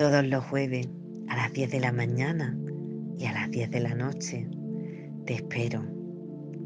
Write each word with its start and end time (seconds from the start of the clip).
Todos 0.00 0.24
los 0.24 0.42
jueves 0.46 0.88
a 1.28 1.36
las 1.36 1.52
10 1.52 1.72
de 1.72 1.78
la 1.78 1.92
mañana 1.92 2.56
y 3.18 3.26
a 3.26 3.32
las 3.32 3.50
10 3.50 3.70
de 3.70 3.80
la 3.80 3.94
noche 3.94 4.48
te 5.26 5.34
espero 5.34 5.82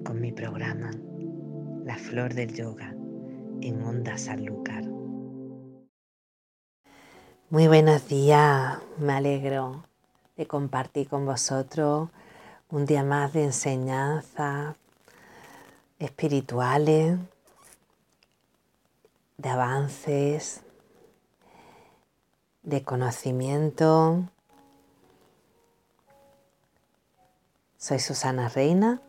con 0.04 0.20
mi 0.20 0.30
programa 0.30 0.92
La 1.84 1.96
Flor 1.96 2.32
del 2.32 2.54
Yoga 2.54 2.94
en 3.60 3.82
Onda 3.82 4.16
Sanlúcar. 4.18 4.84
Muy 7.50 7.66
buenos 7.66 8.06
días, 8.06 8.78
me 8.98 9.14
alegro 9.14 9.84
de 10.36 10.46
compartir 10.46 11.08
con 11.08 11.26
vosotros 11.26 12.10
un 12.70 12.86
día 12.86 13.02
más 13.02 13.32
de 13.32 13.46
enseñanzas 13.46 14.76
espirituales, 15.98 17.18
de 19.38 19.48
avances, 19.48 20.63
de 22.64 22.82
conocimiento. 22.82 24.24
Soy 27.76 27.98
Susana 27.98 28.48
Reina, 28.48 29.02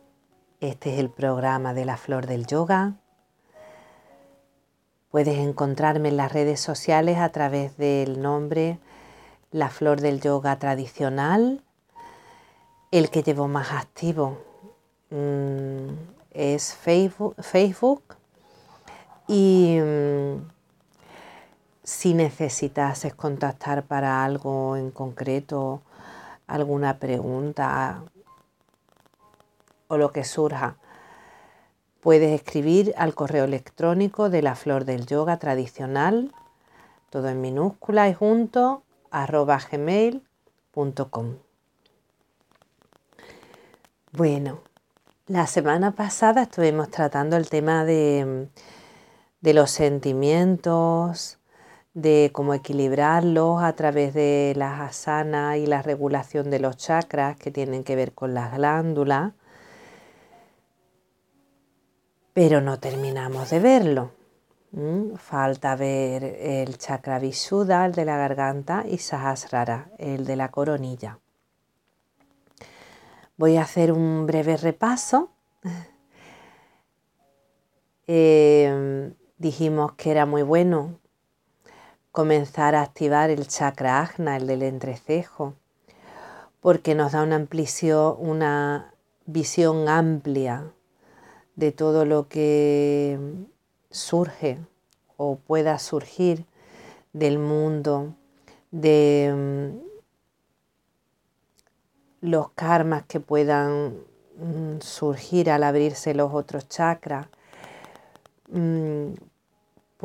este 0.60 0.92
es 0.92 1.00
el 1.00 1.08
programa 1.08 1.72
de 1.72 1.86
la 1.86 1.96
Flor 1.96 2.26
del 2.26 2.46
Yoga. 2.46 2.94
Puedes 5.10 5.38
encontrarme 5.38 6.10
en 6.10 6.18
las 6.18 6.32
redes 6.32 6.60
sociales 6.60 7.16
a 7.16 7.30
través 7.30 7.78
del 7.78 8.20
nombre 8.20 8.78
La 9.50 9.70
Flor 9.70 10.02
del 10.02 10.20
Yoga 10.20 10.58
Tradicional. 10.58 11.62
El 12.90 13.08
que 13.08 13.22
llevo 13.22 13.48
más 13.48 13.72
activo 13.72 14.38
mm, 15.10 15.88
es 16.32 16.74
Facebook, 16.74 17.34
Facebook 17.42 18.16
y 19.26 19.78
mm, 19.80 20.55
si 21.86 22.14
necesitas 22.14 23.06
contactar 23.14 23.84
para 23.84 24.24
algo 24.24 24.76
en 24.76 24.90
concreto, 24.90 25.82
alguna 26.48 26.98
pregunta 26.98 28.02
o 29.86 29.96
lo 29.96 30.10
que 30.10 30.24
surja, 30.24 30.78
puedes 32.00 32.32
escribir 32.32 32.92
al 32.96 33.14
correo 33.14 33.44
electrónico 33.44 34.30
de 34.30 34.42
la 34.42 34.56
flor 34.56 34.84
del 34.84 35.06
yoga 35.06 35.36
tradicional, 35.36 36.32
todo 37.08 37.28
en 37.28 37.40
minúscula 37.40 38.08
y 38.08 38.14
junto, 38.14 38.82
arroba 39.12 39.60
gmail.com. 39.70 41.36
Bueno, 44.10 44.58
la 45.28 45.46
semana 45.46 45.92
pasada 45.92 46.42
estuvimos 46.42 46.90
tratando 46.90 47.36
el 47.36 47.48
tema 47.48 47.84
de, 47.84 48.48
de 49.40 49.54
los 49.54 49.70
sentimientos, 49.70 51.38
de 51.96 52.30
cómo 52.30 52.52
equilibrarlos 52.52 53.62
a 53.62 53.72
través 53.72 54.12
de 54.12 54.52
las 54.54 54.80
asanas 54.82 55.56
y 55.56 55.64
la 55.64 55.80
regulación 55.80 56.50
de 56.50 56.58
los 56.58 56.76
chakras 56.76 57.38
que 57.38 57.50
tienen 57.50 57.84
que 57.84 57.96
ver 57.96 58.12
con 58.12 58.34
las 58.34 58.54
glándulas. 58.54 59.32
Pero 62.34 62.60
no 62.60 62.78
terminamos 62.78 63.48
de 63.48 63.60
verlo. 63.60 64.10
Falta 65.16 65.74
ver 65.74 66.22
el 66.22 66.76
chakra 66.76 67.18
Visuddha, 67.18 67.86
el 67.86 67.92
de 67.92 68.04
la 68.04 68.18
garganta, 68.18 68.84
y 68.86 68.98
Sahasrara, 68.98 69.88
el 69.96 70.26
de 70.26 70.36
la 70.36 70.50
coronilla. 70.50 71.18
Voy 73.38 73.56
a 73.56 73.62
hacer 73.62 73.90
un 73.90 74.26
breve 74.26 74.56
repaso. 74.58 75.30
Eh, 78.08 79.12
dijimos 79.36 79.94
que 79.94 80.12
era 80.12 80.26
muy 80.26 80.42
bueno 80.42 81.00
comenzar 82.16 82.74
a 82.74 82.80
activar 82.80 83.28
el 83.28 83.46
chakra 83.46 84.00
ajna, 84.00 84.38
el 84.38 84.46
del 84.46 84.62
entrecejo, 84.62 85.52
porque 86.62 86.94
nos 86.94 87.12
da 87.12 87.22
una, 87.22 87.46
una 88.18 88.94
visión 89.26 89.86
amplia 89.86 90.72
de 91.56 91.72
todo 91.72 92.06
lo 92.06 92.26
que 92.26 93.18
surge 93.90 94.56
o 95.18 95.36
pueda 95.36 95.78
surgir 95.78 96.46
del 97.12 97.38
mundo, 97.38 98.14
de 98.70 99.34
mm, 99.36 99.86
los 102.22 102.48
karmas 102.52 103.04
que 103.04 103.20
puedan 103.20 103.98
mm, 104.38 104.80
surgir 104.80 105.50
al 105.50 105.64
abrirse 105.64 106.14
los 106.14 106.32
otros 106.32 106.66
chakras, 106.66 107.26
mm, 108.48 109.12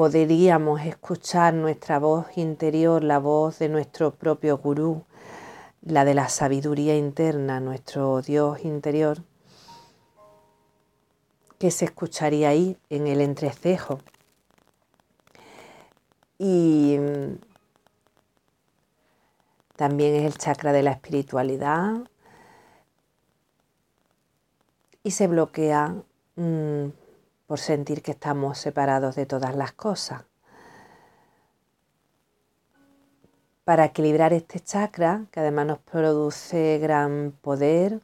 podríamos 0.01 0.81
escuchar 0.81 1.53
nuestra 1.53 1.99
voz 1.99 2.35
interior, 2.35 3.03
la 3.03 3.19
voz 3.19 3.59
de 3.59 3.69
nuestro 3.69 4.09
propio 4.09 4.57
gurú, 4.57 5.03
la 5.83 6.05
de 6.05 6.15
la 6.15 6.27
sabiduría 6.27 6.97
interna, 6.97 7.59
nuestro 7.59 8.23
Dios 8.23 8.65
interior, 8.65 9.21
que 11.59 11.69
se 11.69 11.85
escucharía 11.85 12.49
ahí 12.49 12.79
en 12.89 13.05
el 13.05 13.21
entrecejo. 13.21 13.99
Y 16.39 16.97
mm, 16.99 17.35
también 19.75 20.15
es 20.15 20.25
el 20.25 20.35
chakra 20.39 20.73
de 20.73 20.81
la 20.81 20.93
espiritualidad 20.93 22.09
y 25.03 25.11
se 25.11 25.27
bloquea 25.27 25.93
mm, 26.37 26.87
por 27.51 27.59
sentir 27.59 28.01
que 28.01 28.11
estamos 28.11 28.57
separados 28.59 29.17
de 29.17 29.25
todas 29.25 29.57
las 29.57 29.73
cosas. 29.73 30.23
Para 33.65 33.83
equilibrar 33.83 34.31
este 34.31 34.61
chakra, 34.61 35.25
que 35.31 35.41
además 35.41 35.65
nos 35.65 35.79
produce 35.79 36.79
gran 36.79 37.33
poder, 37.41 37.99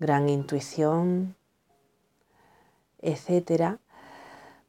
gran 0.00 0.28
intuición, 0.28 1.36
etcétera, 2.98 3.78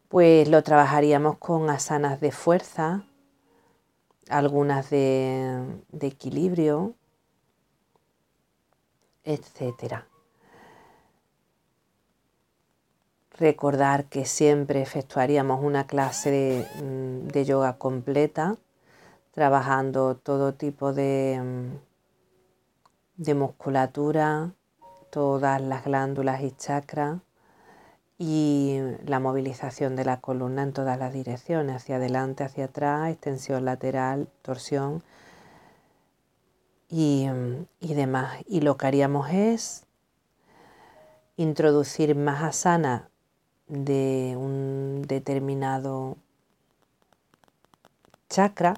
pues 0.07 0.47
lo 0.47 0.61
trabajaríamos 0.61 1.39
con 1.39 1.71
asanas 1.71 2.19
de 2.19 2.31
fuerza, 2.31 3.07
algunas 4.29 4.91
de, 4.91 5.81
de 5.89 6.05
equilibrio, 6.05 6.93
etcétera. 9.23 10.12
Recordar 13.39 14.05
que 14.05 14.25
siempre 14.25 14.81
efectuaríamos 14.83 15.63
una 15.63 15.87
clase 15.87 16.67
mm, 16.83 17.29
de, 17.29 17.45
yoga 17.45 17.77
completa, 17.77 18.57
trabajando 19.31 20.15
todo 20.15 20.53
tipo 20.53 20.93
de, 20.93 21.41
mm, 21.43 21.77
de 23.17 23.33
musculatura, 23.33 24.53
todas 25.09 25.59
las 25.61 25.83
glándulas 25.83 26.41
y 26.41 26.51
chakras 26.51 27.21
y 28.19 28.79
la 29.05 29.19
movilización 29.19 29.95
de 29.95 30.05
la 30.05 30.21
columna 30.21 30.61
en 30.61 30.73
todas 30.73 30.99
las 30.99 31.11
direcciones, 31.11 31.77
hacia 31.77 31.95
adelante, 31.95 32.43
hacia 32.43 32.65
atrás, 32.65 33.09
extensión 33.09 33.65
lateral, 33.65 34.27
torsión 34.43 35.01
y, 36.87 37.27
mm, 37.27 37.65
y 37.79 37.93
demás. 37.95 38.43
Y 38.45 38.61
lo 38.61 38.77
que 38.77 38.85
haríamos 38.85 39.31
es 39.31 39.87
introducir 41.35 42.15
más 42.15 42.43
asana 42.43 43.09
de 43.67 44.35
un 44.37 45.03
determinado 45.07 46.17
chakra, 48.29 48.75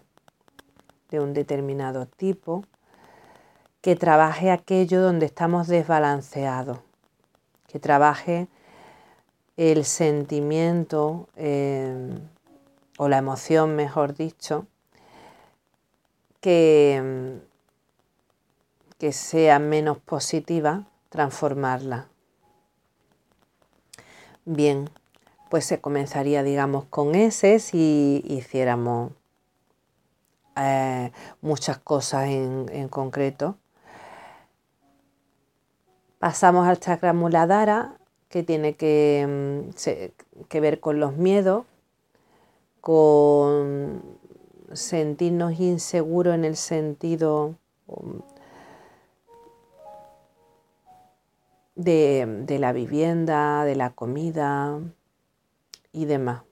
de 1.09 1.19
un 1.19 1.33
determinado 1.33 2.05
tipo, 2.05 2.63
que 3.81 3.95
trabaje 3.95 4.51
aquello 4.51 5.01
donde 5.01 5.25
estamos 5.25 5.67
desbalanceados, 5.67 6.79
que 7.67 7.79
trabaje 7.79 8.47
el 9.57 9.85
sentimiento 9.85 11.29
eh, 11.35 12.19
o 12.97 13.07
la 13.07 13.17
emoción, 13.17 13.75
mejor 13.75 14.15
dicho, 14.15 14.67
que, 16.41 17.39
que 18.97 19.11
sea 19.11 19.59
menos 19.59 19.97
positiva, 19.99 20.85
transformarla. 21.09 22.07
Bien, 24.45 24.91
pues 25.49 25.65
se 25.65 25.81
comenzaría, 25.81 26.43
digamos, 26.43 26.85
con 26.85 27.15
ese 27.15 27.57
si 27.57 28.23
hiciéramos 28.27 29.11
eh, 30.55 31.11
muchas 31.41 31.79
cosas 31.79 32.27
en, 32.27 32.87
concreto. 32.89 33.57
Pasamos 36.19 36.67
al 36.67 36.79
chakra 36.79 37.13
muladhara, 37.13 37.97
que 38.29 38.43
tiene 38.43 38.75
que, 38.75 39.65
mm, 39.67 40.45
que 40.47 40.59
ver 40.59 40.79
con 40.79 40.99
los 40.99 41.17
miedos, 41.17 41.65
con 42.81 44.03
sentirnos 44.73 45.59
inseguros 45.59 46.35
en 46.35 46.45
el 46.45 46.55
sentido 46.55 47.55
de, 51.75 52.57
la 52.59 52.71
vivienda, 52.71 53.65
de 53.65 53.75
la 53.75 53.91
comida 53.91 54.79
y 55.91 56.05
demás. 56.05 56.43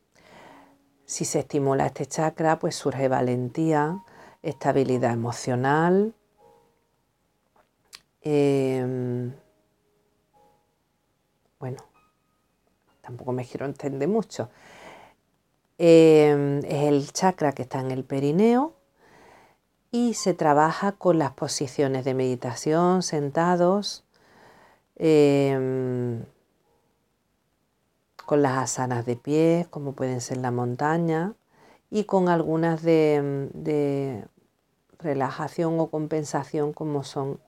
Si 1.05 1.25
se 1.25 1.39
estimula 1.39 1.85
este 1.85 2.05
chakra, 2.05 2.59
pues 2.59 2.75
surge 2.75 3.07
valentía, 3.07 4.03
estabilidad 4.41 5.13
emocional, 5.13 6.13
em, 8.21 9.33
bueno, 11.59 11.83
tampoco 13.01 13.31
me 13.31 13.45
quiero 13.45 13.65
entender 13.65 14.07
mucho. 14.07 14.49
Em, 15.77 16.59
es 16.59 16.83
el 16.83 17.11
chakra 17.11 17.51
que 17.53 17.63
está 17.63 17.79
en 17.79 17.91
el 17.91 18.03
perineo 18.03 18.73
y 19.91 20.13
se 20.13 20.33
trabaja 20.33 20.93
con 20.93 21.19
las 21.19 21.33
posiciones 21.33 22.05
de 22.05 22.13
meditación, 22.13 23.03
sentados, 23.03 24.03
em, 25.05 26.23
con 28.25 28.41
las 28.41 28.57
asanas 28.57 29.05
de 29.05 29.17
pie, 29.17 29.67
como 29.69 29.91
pueden 29.93 30.21
ser 30.21 30.37
la 30.37 30.49
montaña, 30.49 31.33
y 31.91 32.05
con 32.05 32.29
algunas 32.29 32.81
de, 32.83 33.49
de 33.53 34.25
relajación 34.99 35.77
o 35.79 35.89
compensación 35.89 36.71
como 36.71 37.03
son, 37.03 37.39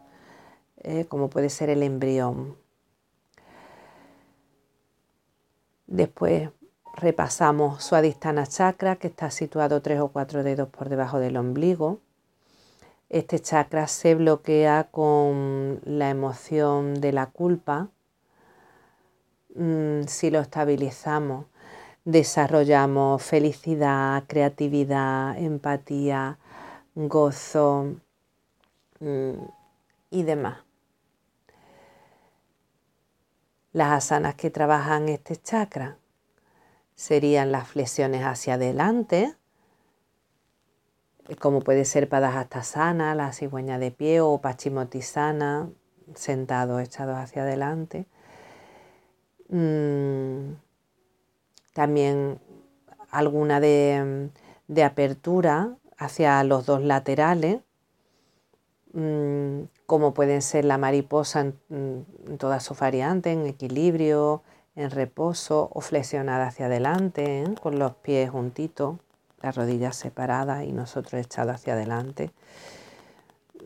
eh, 0.84 1.06
como 1.06 1.30
puede 1.30 1.50
ser 1.50 1.70
el 1.70 1.82
embrión. 1.82 2.58
Después 5.88 6.50
repasamos 6.96 7.84
Suadhisthana 7.84 8.46
Chakra, 8.46 8.98
que 8.98 9.08
está 9.08 9.32
situado 9.32 9.82
tres 9.82 10.02
o 10.02 10.10
cuatro 10.10 10.44
dedos 10.44 10.68
por 10.68 10.90
debajo 10.90 11.20
del 11.20 11.38
ombligo. 11.38 12.00
Este 13.10 13.40
chakra 13.40 13.88
se 13.88 14.16
bloquea 14.16 14.88
con 14.92 15.80
la 15.86 16.10
emoción 16.10 16.96
de 16.96 17.14
la 17.14 17.28
culpa. 17.28 17.90
Mm, 19.54 20.04
si 20.08 20.32
lo 20.32 20.40
estabilizamos, 20.40 21.46
desarrollamos 22.04 23.22
felicidad, 23.22 24.24
creatividad, 24.28 25.38
empatía, 25.38 26.40
gozo 26.96 27.96
mm, 29.00 29.34
y 30.10 30.24
demás. 30.24 30.58
Las 33.72 33.92
asanas 33.92 34.36
que 34.36 34.50
trabajan 34.50 35.10
este 35.10 35.36
chakra 35.36 35.98
serían 36.96 37.52
las 37.52 37.68
flexiones 37.68 38.24
hacia 38.24 38.56
adelante, 38.56 39.36
como 41.40 41.62
puede 41.62 41.86
ser 41.86 42.08
Padahastasana, 42.08 43.16
la 43.16 43.34
cigüeña 43.34 43.80
de 43.80 43.92
pie 43.92 44.22
o 44.22 44.40
Pachimotisana, 44.40 45.70
sentado, 46.14 46.80
echados 46.80 47.18
hacia 47.18 47.42
adelante. 47.42 48.06
Mm, 49.50 50.54
también 51.74 52.40
alguna 53.10 53.60
de, 53.60 54.30
de, 54.68 54.84
apertura 54.84 55.76
hacia 55.98 56.44
los 56.44 56.66
dos 56.66 56.82
laterales, 56.82 57.62
mm, 58.94 59.62
como 59.86 60.14
pueden 60.14 60.42
ser 60.42 60.66
la 60.66 60.78
mariposa 60.78 61.42
en, 61.70 62.06
todas 62.38 62.64
sus 62.64 62.80
variantes, 62.80 63.34
en 63.34 63.46
equilibrio, 63.46 64.44
en 64.76 64.92
reposo 64.92 65.70
o 65.74 65.82
flexionada 65.82 66.48
hacia 66.48 66.66
adelante, 66.66 67.44
¿eh? 67.44 67.56
con 67.62 67.80
los 67.80 67.94
pies 67.96 68.30
juntitos, 68.30 68.98
las 69.46 69.56
rodillas 69.56 69.96
separadas 69.96 70.64
y 70.64 70.72
nosotros 70.72 71.22
echados 71.22 71.56
hacia 71.56 71.74
adelante, 71.74 72.32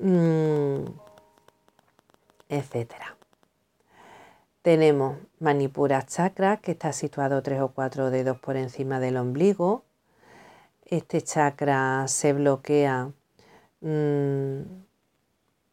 mm, 0.01 0.83
etcétera. 2.49 3.15
Tenemos 4.61 5.17
Manipura 5.39 6.05
Chakra, 6.05 6.57
que 6.57 6.71
está 6.71 6.91
situado 6.91 7.41
tres 7.41 7.61
o 7.61 7.69
cuatro 7.69 8.09
dedos 8.09 8.37
por 8.39 8.57
encima 8.57 8.99
del 8.99 9.15
ombligo. 9.15 9.85
Este 10.83 11.21
chakra 11.21 12.05
se 12.09 12.33
bloquea 12.33 13.13
mm, 13.79 14.59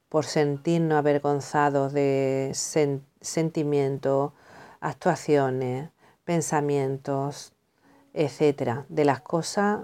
por 0.08 0.24
sentirnos 0.24 0.98
avergonzados 0.98 1.92
de 1.92 2.52
sentimientos, 2.54 4.32
actuaciones, 4.78 5.90
pensamientos, 6.24 7.54
etcétera, 8.14 8.86
de 8.88 9.04
las 9.04 9.20
cosas 9.20 9.80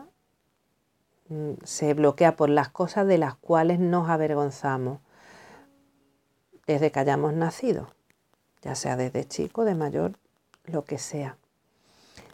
se 1.65 1.95
bloquea 1.95 2.37
por 2.37 2.49
las 2.49 2.69
cosas 2.69 3.07
de 3.07 3.19
las 3.19 3.35
cuales 3.37 3.79
nos 3.79 4.09
avergonzamos 4.09 5.01
desde 6.67 6.93
que 6.93 7.01
hayamos 7.01 7.33
nacido, 7.33 7.89
ya 8.63 8.75
sea 8.75 8.97
desde 8.97 9.27
chico, 9.27 9.65
de 9.65 9.75
mayor, 9.75 10.19
lo 10.65 10.85
que 10.85 10.99
sea. 10.99 11.37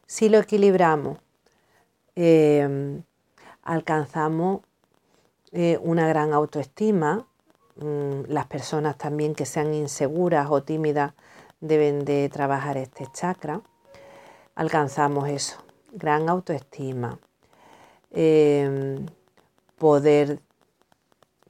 Si 0.06 0.29
lo 0.29 0.39
equilibramos, 0.39 1.19
em, 2.15 3.03
alcanzamos 3.62 4.62
eh, 5.53 5.79
una 5.83 6.06
gran 6.06 6.35
autoestima, 6.35 7.27
Mm, 7.81 8.23
las 8.27 8.47
personas 8.47 8.99
también 8.99 9.37
que 9.37 9.47
sean 9.47 9.73
inseguras 9.73 10.49
o 10.50 10.65
tímidas 10.65 11.12
deben 11.61 12.05
de 12.05 12.29
trabajar 12.29 12.77
este 12.77 13.06
chakra. 13.12 13.62
Alcanzamos 14.56 15.29
eso, 15.29 15.59
gran 15.93 16.29
autoestima, 16.29 17.21
em, 18.11 19.07
poder, 19.77 20.41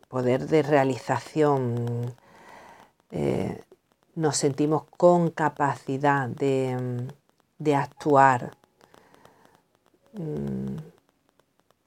poder 0.09 0.47
de 0.47 0.63
realización, 0.63 2.15
eh, 3.11 3.63
nos 4.15 4.37
sentimos 4.37 4.85
con 4.97 5.31
capacidad 5.31 6.29
de, 6.29 7.09
de 7.59 7.75
actuar 7.75 8.57
mm, 10.13 10.77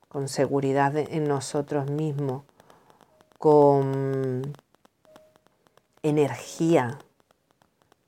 con 0.08 0.28
seguridad 0.28 0.96
en 0.98 1.26
nosotros 1.26 1.90
mismos 1.90 2.44
con 3.38 4.54
energía 6.04 7.00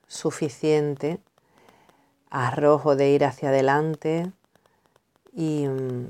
suficiente, 0.07 1.19
arrojo 2.30 2.95
de 2.95 3.10
ir 3.10 3.25
hacia 3.25 3.50
adelante 3.50 4.31
y 5.31 5.68
mm, 5.68 6.07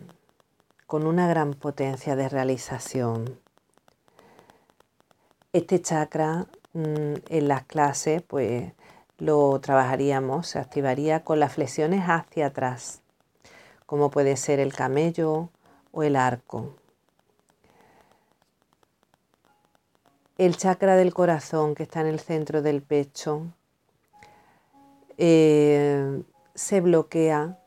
con 0.93 1.07
una 1.07 1.27
gran 1.27 1.55
potencia 1.55 2.15
de 2.15 2.29
realización. 2.29 3.39
Este 5.51 5.81
chakra 5.81 6.45
mm, 6.73 7.13
en 7.29 7.47
las 7.47 7.63
clases 7.63 8.21
pues 8.21 8.73
lo 9.17 9.59
trabajaríamos, 9.59 10.49
se 10.49 10.59
activaría 10.59 11.23
con 11.23 11.39
las 11.39 11.53
flexiones 11.53 12.03
hacia 12.07 12.45
atrás, 12.45 13.01
como 13.87 14.11
puede 14.11 14.37
ser 14.37 14.59
el 14.59 14.71
camello 14.71 15.49
o 15.91 16.03
el 16.03 16.15
arco. 16.15 16.75
el 20.37 20.57
chakra 20.57 20.95
del 20.95 21.11
corazón 21.11 21.73
que 21.73 21.81
está 21.81 22.01
en 22.01 22.07
el 22.07 22.19
centro 22.19 22.61
del 22.61 22.83
pecho 22.83 23.47
eh, 25.17 26.21
se 26.53 26.81
bloquea 26.81 27.57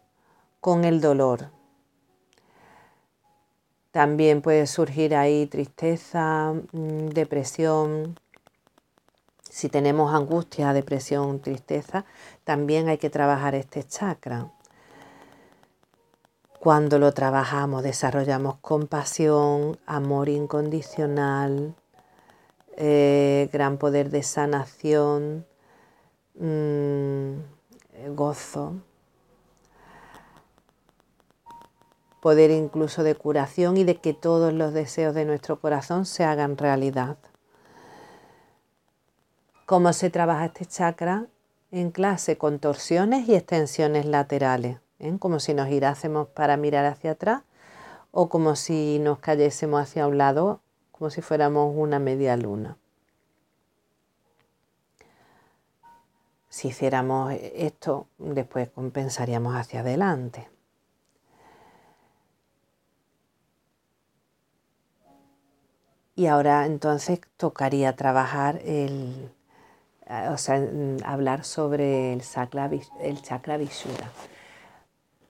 con 0.61 0.85
el 0.85 1.01
dolor. 1.01 1.56
También 3.97 4.43
puede 4.43 4.67
surgir 4.67 5.17
ahí 5.17 5.47
tristeza, 5.47 6.53
mm, 6.53 7.09
depresión. 7.15 8.21
Si 9.41 9.71
tenemos 9.71 10.13
angustia, 10.15 10.75
depresión, 10.75 11.41
tristeza, 11.41 12.05
también 12.45 12.91
hay 12.91 12.99
que 12.99 13.09
trabajar 13.09 13.55
este 13.55 13.85
chakra. 13.85 14.53
Cuando 16.61 16.99
lo 16.99 17.13
trabajamos, 17.13 17.83
desarrollamos 17.83 18.57
compasión, 18.61 19.79
amor 19.87 20.29
incondicional, 20.29 21.75
eh, 22.77 23.49
gran 23.51 23.79
poder 23.79 24.11
de 24.11 24.23
sanación, 24.23 25.47
mm, 26.39 28.15
gozo, 28.15 28.75
poder 32.27 32.51
incluso 32.51 33.05
de 33.05 33.15
curación 33.15 33.77
y 33.77 33.85
de 33.85 34.01
que 34.01 34.13
todos 34.13 34.53
los 34.53 34.73
deseos 34.73 35.15
de 35.15 35.25
nuestro 35.25 35.61
corazón 35.61 36.07
se 36.07 36.25
hagan 36.25 36.59
realidad. 36.59 37.19
¿Cómo 39.65 39.93
se 39.93 40.11
trabaja 40.11 40.47
este 40.47 40.67
chakra? 40.67 41.29
En 41.71 41.93
clase, 41.93 42.37
contorsiones 42.37 43.29
y 43.29 43.37
extensiones 43.37 44.07
laterales, 44.07 44.79
¿eh? 44.99 45.17
como 45.21 45.39
si 45.39 45.55
nos 45.55 45.69
girásemos 45.69 46.27
para 46.27 46.57
mirar 46.57 46.85
hacia 46.87 47.13
atrás 47.13 47.43
o 48.11 48.29
como 48.29 48.57
si 48.57 48.99
nos 48.99 49.21
cayésemos 49.21 49.81
hacia 49.81 50.09
un 50.09 50.19
lado 50.19 50.63
como 50.91 51.11
si 51.11 51.23
fuéramos 51.23 51.75
una 51.77 52.01
media 52.01 52.37
luna. 52.37 52.77
Si 56.49 56.67
hiciéramos 56.67 57.35
esto, 57.41 58.09
después 58.19 58.69
compensaríamos 58.71 59.55
hacia 59.55 59.79
adelante. 59.79 60.56
Y 66.17 66.27
ahora 66.27 66.65
entonces 66.65 67.21
tocaría 67.37 67.95
trabajar 67.95 68.61
el, 68.65 69.31
o 70.31 70.39
sea, 70.39 70.67
hablar 71.05 71.45
sobre 71.45 72.15
el 72.15 72.23
chakra, 72.23 72.71
el 73.01 73.23
chakra 73.23 73.59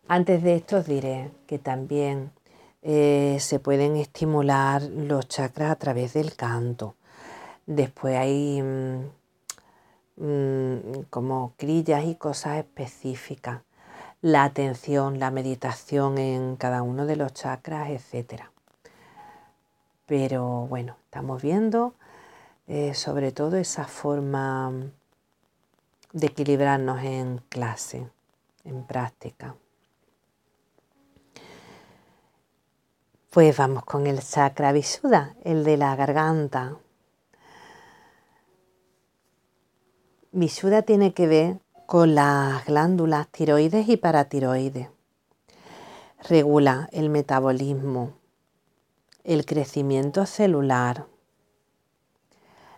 Antes 0.06 0.42
de 0.44 0.54
esto 0.54 0.76
os 0.78 0.86
diré 0.86 1.32
que 1.48 1.58
también 1.58 2.30
eh, 2.82 3.38
se 3.40 3.58
pueden 3.58 3.96
estimular 3.96 4.80
los 4.82 5.26
chakras 5.26 5.72
a 5.72 5.76
través 5.76 6.14
del 6.14 6.36
canto. 6.36 6.94
Después 7.66 8.16
hay 8.16 8.62
mm, 8.62 9.10
mm, 10.24 11.02
como 11.10 11.54
grillas 11.58 12.04
y 12.04 12.14
cosas 12.14 12.58
específicas. 12.58 13.62
La 14.22 14.44
atención, 14.44 15.18
la 15.18 15.32
meditación 15.32 16.18
en 16.18 16.54
cada 16.54 16.82
uno 16.82 17.06
de 17.06 17.16
los 17.16 17.32
chakras, 17.34 17.90
etc. 17.90 18.55
Pero 20.06 20.66
bueno, 20.68 20.96
estamos 21.04 21.42
viendo 21.42 21.94
eh, 22.68 22.94
sobre 22.94 23.32
todo 23.32 23.56
esa 23.56 23.84
forma 23.84 24.72
de 26.12 26.26
equilibrarnos 26.26 27.02
en 27.02 27.38
clase, 27.48 28.08
en 28.64 28.84
práctica. 28.84 29.54
Pues 33.30 33.56
vamos 33.56 33.84
con 33.84 34.06
el 34.06 34.20
chakra 34.20 34.72
Visuddha, 34.72 35.34
el 35.44 35.62
de 35.62 35.76
la 35.76 35.94
garganta. 35.94 36.76
Visuddha 40.32 40.82
tiene 40.82 41.12
que 41.12 41.26
ver 41.26 41.58
con 41.86 42.14
las 42.14 42.64
glándulas 42.64 43.28
tiroides 43.28 43.88
y 43.88 43.96
paratiroides. 43.96 44.88
Regula 46.28 46.88
el 46.92 47.10
metabolismo, 47.10 48.12
el 49.26 49.44
crecimiento 49.44 50.24
celular, 50.24 51.06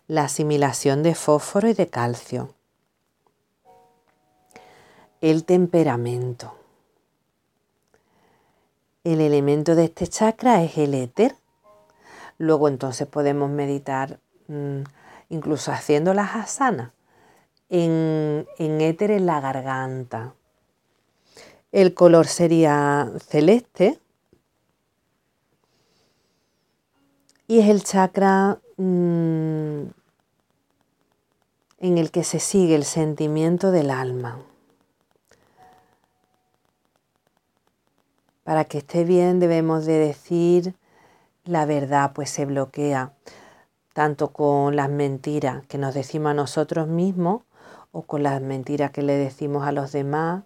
la 0.07 0.25
asimilación 0.25 1.03
de 1.03 1.15
fósforo 1.15 1.69
y 1.69 1.75
de 1.75 1.89
calcio, 1.89 2.55
el 5.21 5.45
temperamento, 5.45 6.55
el 9.05 9.21
elemento 9.21 9.75
de 9.75 9.85
este 9.85 10.07
chakra 10.07 10.63
es 10.63 10.79
el 10.79 10.95
éter. 10.95 11.37
Luego 12.39 12.69
entonces 12.69 13.07
podemos 13.07 13.51
meditar 13.51 14.19
mm, 14.47 14.85
incluso 15.29 15.71
haciendo 15.71 16.15
las 16.15 16.35
asanas 16.35 16.93
en, 17.69 18.47
en 18.57 18.81
éter 18.81 19.11
en 19.11 19.27
la 19.27 19.41
garganta. 19.41 20.35
El 21.73 21.93
color 21.93 22.27
sería 22.27 23.11
celeste 23.19 24.01
y 27.49 27.61
es 27.61 27.69
el 27.69 27.83
chakra 27.83 28.61
mm, 28.77 29.83
en 31.79 31.99
el 31.99 32.11
que 32.11 32.23
se 32.23 32.41
sigue 32.41 32.75
el 32.75 32.85
sentimiento 32.85 33.71
del 33.71 33.91
alma. 33.91 34.39
Para 38.45 38.65
que 38.65 38.79
esté 38.79 39.05
bien 39.05 39.41
debemos 39.41 39.87
de 39.87 39.95
decir 39.95 40.75
la 41.45 41.65
verdad, 41.65 42.13
pues 42.15 42.29
se 42.29 42.45
bloquea 42.45 43.15
tanto 43.95 44.29
con 44.29 44.77
las 44.77 44.91
mentiras 44.91 45.65
que 45.67 45.79
nos 45.79 45.95
decimos 45.95 46.31
a 46.31 46.35
nosotros 46.35 46.87
mismos 46.87 47.43
o 47.91 48.03
con 48.03 48.23
las 48.23 48.43
mentiras 48.43 48.91
que 48.91 49.03
le 49.03 49.15
decimos 49.15 49.67
a 49.67 49.73
los 49.73 49.91
demás 49.93 50.45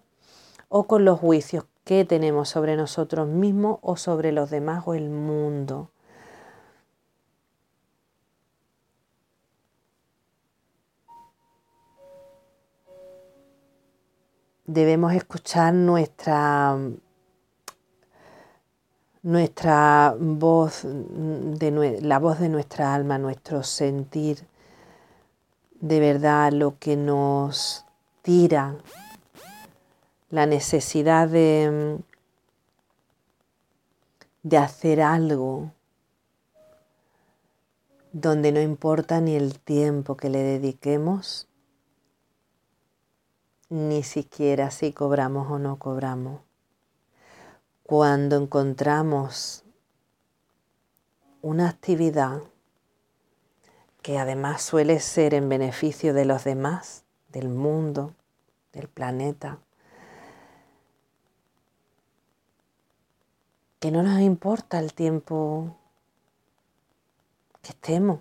o 0.69 0.85
con 0.85 1.03
los 1.03 1.19
juicios 1.19 1.65
que 1.83 2.05
tenemos 2.05 2.47
sobre 2.47 2.77
nosotros 2.77 3.27
mismos 3.27 3.79
o 3.81 3.97
sobre 3.97 4.31
los 4.31 4.49
demás 4.49 4.83
o 4.85 4.93
el 4.93 5.09
mundo. 5.09 5.89
Debemos 14.65 15.13
escuchar 15.13 15.73
nuestra 15.73 16.77
nuestra 19.23 20.15
voz, 20.19 20.81
de, 20.83 21.99
la 22.01 22.19
voz 22.19 22.39
de 22.39 22.49
nuestra 22.49 22.93
alma, 22.93 23.17
nuestro 23.17 23.63
sentir, 23.63 24.45
de 25.79 25.99
verdad 25.99 26.51
lo 26.51 26.77
que 26.77 26.97
nos 26.97 27.85
tira, 28.21 28.75
la 30.29 30.45
necesidad 30.45 31.29
de, 31.29 31.99
de 34.43 34.57
hacer 34.57 35.01
algo 35.01 35.71
donde 38.11 38.51
no 38.51 38.61
importa 38.61 39.21
ni 39.21 39.35
el 39.35 39.59
tiempo 39.59 40.15
que 40.17 40.29
le 40.29 40.39
dediquemos, 40.39 41.47
ni 43.73 44.03
siquiera 44.03 44.69
si 44.69 44.93
cobramos 44.93 45.49
o 45.49 45.57
no 45.57 45.79
cobramos. 45.79 46.41
Cuando 47.81 48.35
encontramos 48.35 49.63
una 51.41 51.69
actividad 51.69 52.43
que 54.03 54.19
además 54.19 54.61
suele 54.61 54.99
ser 54.99 55.33
en 55.33 55.49
beneficio 55.49 56.13
de 56.13 56.25
los 56.25 56.43
demás, 56.43 57.03
del 57.29 57.49
mundo, 57.49 58.13
del 58.73 58.87
planeta, 58.89 59.57
que 63.79 63.89
no 63.89 64.03
nos 64.03 64.19
importa 64.19 64.77
el 64.77 64.93
tiempo 64.93 65.75
que 67.63 67.71
estemos, 67.71 68.19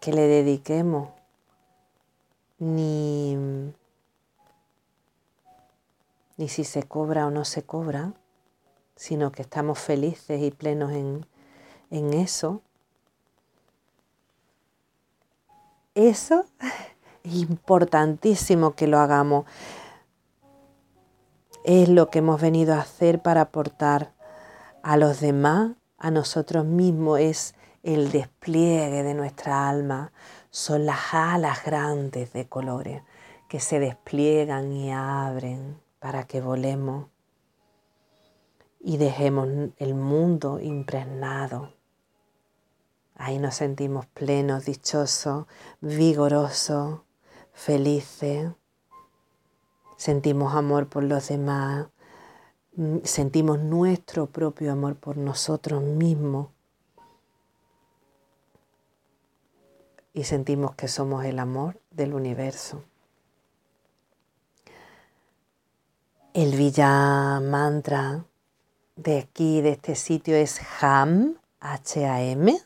que 0.00 0.12
le 0.12 0.22
dediquemos, 0.28 1.19
ni 2.60 3.36
ni 6.40 6.48
si 6.48 6.64
se 6.64 6.84
cobra 6.84 7.26
o 7.26 7.30
no 7.30 7.44
se 7.44 7.64
cobra, 7.64 8.14
sino 8.96 9.30
que 9.30 9.42
estamos 9.42 9.78
felices 9.78 10.40
y 10.40 10.50
plenos 10.50 10.90
en, 10.92 11.26
en 11.90 12.14
eso. 12.14 12.62
Eso 15.94 16.46
es 17.24 17.34
importantísimo 17.34 18.74
que 18.74 18.86
lo 18.86 18.98
hagamos. 19.00 19.44
Es 21.62 21.90
lo 21.90 22.08
que 22.08 22.20
hemos 22.20 22.40
venido 22.40 22.72
a 22.72 22.80
hacer 22.80 23.20
para 23.20 23.42
aportar 23.42 24.14
a 24.82 24.96
los 24.96 25.20
demás, 25.20 25.72
a 25.98 26.10
nosotros 26.10 26.64
mismos, 26.64 27.20
es 27.20 27.54
el 27.82 28.10
despliegue 28.10 29.02
de 29.02 29.12
nuestra 29.12 29.68
alma. 29.68 30.10
Son 30.50 30.84
las 30.84 31.14
alas 31.14 31.64
grandes 31.64 32.32
de 32.32 32.48
colores 32.48 33.02
que 33.48 33.60
se 33.60 33.78
despliegan 33.78 34.72
y 34.72 34.92
abren 34.92 35.80
para 36.00 36.24
que 36.24 36.40
volemos 36.40 37.06
y 38.80 38.96
dejemos 38.96 39.48
el 39.76 39.94
mundo 39.94 40.58
impregnado. 40.58 41.72
Ahí 43.14 43.38
nos 43.38 43.54
sentimos 43.54 44.06
plenos, 44.06 44.64
dichosos, 44.64 45.46
vigorosos, 45.80 47.00
felices. 47.52 48.50
Sentimos 49.96 50.54
amor 50.54 50.88
por 50.88 51.04
los 51.04 51.28
demás, 51.28 51.88
mm, 52.74 52.98
sentimos 53.04 53.58
nuestro 53.58 54.26
propio 54.26 54.72
amor 54.72 54.96
por 54.96 55.18
nosotros 55.18 55.82
mismos 55.82 56.48
y 60.12 60.24
sentimos 60.24 60.74
que 60.74 60.88
somos 60.88 61.24
el 61.24 61.38
amor 61.38 61.80
del 61.90 62.14
universo. 62.14 62.82
El 66.34 66.56
Villa 66.56 67.40
Mantra 67.40 68.24
de 68.96 69.18
aquí, 69.18 69.60
de 69.60 69.70
este 69.70 69.94
sitio, 69.94 70.36
es 70.36 70.60
HAM, 70.80 71.36
H-A-M. 71.60 72.60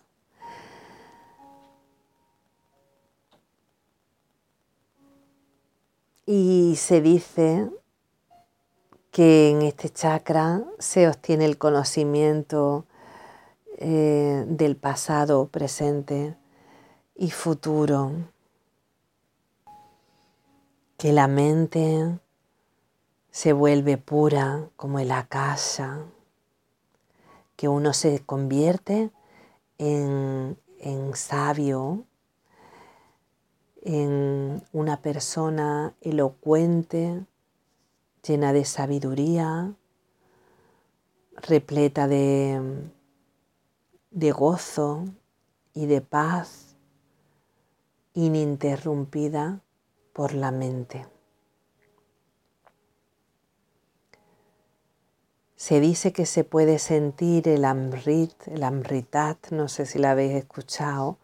Y 6.27 6.77
se 6.77 7.01
dice 7.01 7.71
que 9.11 9.51
en 9.51 9.63
este 9.63 9.91
chakra 9.91 10.65
se 10.79 11.07
obtiene 11.09 11.45
el 11.45 11.59
conocimiento 11.59 12.87
eh, 13.79 14.45
del 14.49 14.77
pasado, 14.77 15.47
presente 15.49 16.37
y 17.15 17.31
futuro. 17.31 18.13
Que 20.97 21.13
la 21.13 21.29
mente 21.29 22.19
se 23.31 23.53
vuelve 23.53 23.99
pura 23.99 24.69
como 24.77 24.99
el 25.01 25.13
casa, 25.29 26.05
que 27.57 27.69
uno 27.69 27.93
se 27.93 28.21
convierte 28.21 29.11
en, 29.79 30.57
en 30.79 31.15
sabio, 31.17 32.05
en 33.83 34.63
una 34.73 35.03
persona 35.03 35.95
elocuente, 36.01 37.25
llena 38.27 38.53
de 38.53 38.65
sabiduría, 38.65 39.75
repleta 41.37 42.09
de, 42.09 42.89
de 44.11 44.33
gozo 44.33 45.05
y 45.75 45.87
de 45.87 46.01
paz, 46.01 46.64
ininterrumpida 48.15 49.61
por 50.13 50.33
la 50.35 50.51
mente. 50.51 51.07
Se 55.57 55.81
dice 55.81 56.13
que 56.13 56.27
se 56.27 56.45
puede 56.45 56.79
sentir 56.79 57.49
el 57.49 57.65
amrit, 57.65 58.35
el 58.47 58.63
amritat, 58.63 59.51
no 59.51 59.69
sé 59.69 59.87
si 59.87 59.99
la 59.99 60.13
habéis 60.13 60.35
escuchado, 60.35 61.19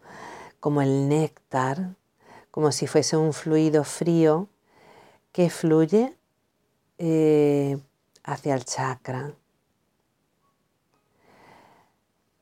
como 0.59 0.81
el 0.81 1.07
néctar, 1.07 1.95
como 2.49 2.71
si 2.71 2.87
fuese 2.87 3.17
un 3.17 3.33
fluido 3.33 3.83
frío 3.83 4.49
que 5.31 5.49
fluye 5.49 6.17
eh, 6.97 7.77
hacia 8.23 8.55
el 8.55 8.65
chakra. 8.65 9.33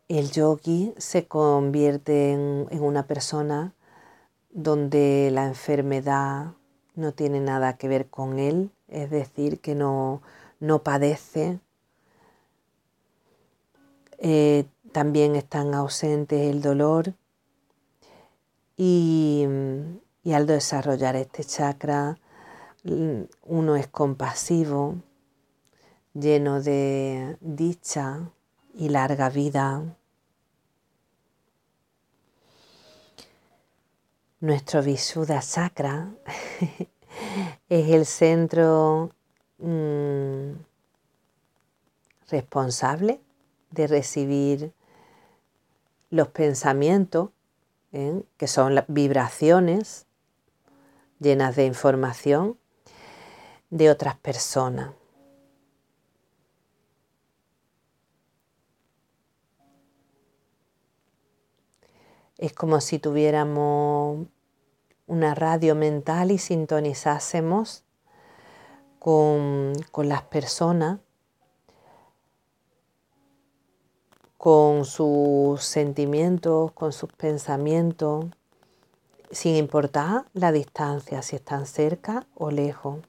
El 0.08 0.32
yogi 0.32 0.94
se 0.98 1.28
convierte 1.28 2.32
en, 2.32 2.68
en 2.72 2.82
una 2.82 3.06
persona 3.06 3.76
donde 4.52 5.30
la 5.32 5.46
enfermedad 5.46 6.54
no 6.96 7.14
tiene 7.14 7.40
nada 7.40 7.78
que 7.78 7.88
ver 7.88 8.08
con 8.10 8.40
él, 8.40 8.72
es 8.88 9.10
decir, 9.10 9.60
que 9.60 9.76
no, 9.76 10.22
no 10.60 10.84
padece. 10.84 11.60
Eh, 14.18 14.66
también 14.92 15.36
están 15.36 15.74
ausentes 15.74 16.50
el 16.50 16.62
dolor 16.62 17.14
y, 18.76 19.46
y 20.24 20.34
al 20.34 20.46
desarrollar 20.46 21.16
este 21.16 21.44
chakra 21.44 22.18
mm, 22.84 23.22
uno 23.44 23.76
es 23.76 23.88
compasivo, 23.88 24.98
lleno 26.14 26.62
de 26.62 27.38
dicha 27.40 28.30
y 28.74 28.90
larga 28.90 29.30
vida. 29.30 29.84
Nuestro 34.42 34.82
Visuddha 34.82 35.42
Chakra 35.42 36.14
es 37.70 37.90
el 37.90 38.06
centro 38.06 39.12
mm, 39.58 40.52
responsable 42.30 43.20
de 43.72 43.88
recibir 43.88 44.72
los 46.10 46.30
pensamientos, 46.30 47.32
¿eh? 47.92 48.24
que 48.38 48.48
son 48.48 48.76
las 48.76 48.86
vibraciones 48.88 50.06
llenas 51.20 51.58
de 51.58 51.66
información 51.66 52.58
de 53.70 53.90
otras 53.90 54.16
personas. 54.16 54.92
Es 62.40 62.54
como 62.54 62.80
si 62.80 63.00
tuviéramos 63.00 64.26
una 65.08 65.36
radio 65.36 65.76
mental 65.76 66.32
y 66.32 66.38
sintonizásemos 66.38 67.84
con, 68.98 69.74
las 70.04 70.22
personas, 70.22 71.02
con 74.38 74.86
sus 74.86 75.62
sentimientos, 75.66 76.72
con 76.72 76.94
sus 76.94 77.12
pensamientos, 77.12 78.28
sin 79.32 79.58
importar 79.58 80.24
la 80.32 80.54
distancia, 80.54 81.22
si 81.22 81.36
están 81.36 81.66
cerca 81.66 82.26
o 82.36 82.52
lejos. 82.52 83.00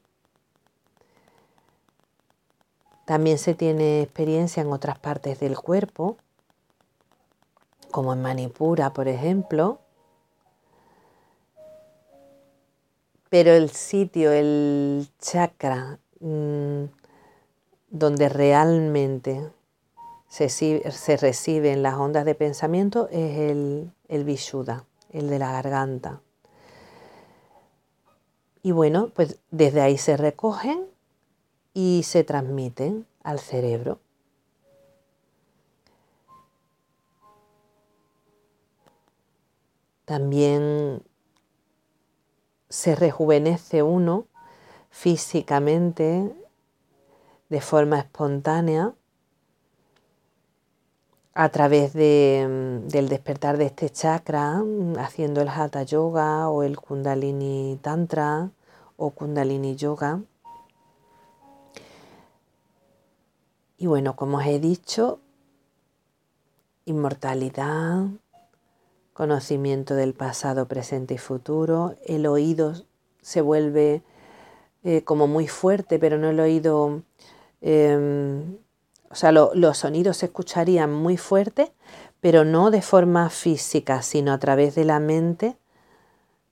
También 3.05 3.39
se 3.39 3.55
tiene 3.55 4.03
experiencia 4.03 4.61
en 4.61 4.73
otras 4.73 4.99
partes 4.99 5.39
del 5.39 5.57
cuerpo, 5.57 6.17
como 7.91 8.13
en 8.13 8.23
Manipura, 8.23 8.93
por 8.93 9.09
ejemplo. 9.09 9.81
Pero 13.29 13.53
el 13.53 13.71
sitio, 13.71 14.33
el 14.33 15.09
chakra, 15.21 15.99
mm, 16.21 16.85
donde 17.91 18.29
realmente 18.29 19.51
se, 20.29 21.17
reciben 21.17 21.83
las 21.83 21.95
ondas 21.95 22.25
de 22.25 22.35
pensamiento 22.35 23.09
es 23.11 23.39
el, 23.39 23.93
el 24.09 24.25
Vishuddha, 24.25 24.85
el 25.11 25.29
de 25.29 25.39
la 25.39 25.53
garganta. 25.53 26.23
Y 28.63 28.73
bueno, 28.73 29.11
pues 29.15 29.39
desde 29.51 29.81
ahí 29.81 29.97
se 29.97 30.17
recogen 30.17 30.87
y 31.73 32.03
se 32.05 32.25
transmiten 32.25 33.07
al 33.23 33.39
cerebro. 33.39 34.01
También 40.11 41.05
se 42.69 42.97
rejuvenece 42.97 43.85
uno 43.85 44.27
físicamente 44.91 46.35
de 47.49 47.61
forma 47.61 48.01
espontánea 48.01 48.93
a 51.33 51.49
través 51.51 51.93
del 51.93 53.09
despertar 53.09 53.57
de 53.57 53.67
este 53.67 53.89
chakra, 53.89 54.61
haciendo 54.99 55.43
el 55.43 55.49
hatha 55.49 55.85
yoga 55.85 56.49
o 56.49 56.65
el 56.65 56.77
kundalini 56.77 57.79
tantra 57.81 58.51
o 58.97 59.11
kundalini 59.11 59.77
yoga. 59.77 60.23
Y 63.79 63.87
bueno, 63.87 64.17
como 64.17 64.39
os 64.39 64.47
he 64.47 64.59
dicho, 64.59 65.21
inmortalidad, 66.85 68.09
conocimiento 69.21 69.95
del 69.95 70.15
pasado, 70.15 70.67
presente 70.67 71.13
y 71.13 71.19
futuro. 71.19 71.95
El 72.07 72.27
oído 72.27 72.73
se 73.21 73.43
vuelve 73.43 74.03
eh, 74.83 75.05
como 75.05 75.27
muy 75.27 75.47
fuerte, 75.47 75.99
pero 75.99 76.17
no 76.17 76.31
el 76.31 76.41
oído, 76.41 77.03
em, 77.61 78.57
o 79.11 79.15
sea, 79.15 79.31
los 79.31 79.77
sonidos 79.77 80.17
se 80.17 80.25
escucharían 80.25 80.95
muy 80.95 81.19
fuerte, 81.19 81.71
pero 82.21 82.47
no 82.47 82.71
de 82.71 82.81
forma 82.81 83.29
física, 83.29 84.01
sino 84.01 84.33
a 84.33 84.39
través 84.39 84.75
de 84.75 84.87
la 84.87 85.01
mente. 85.01 85.59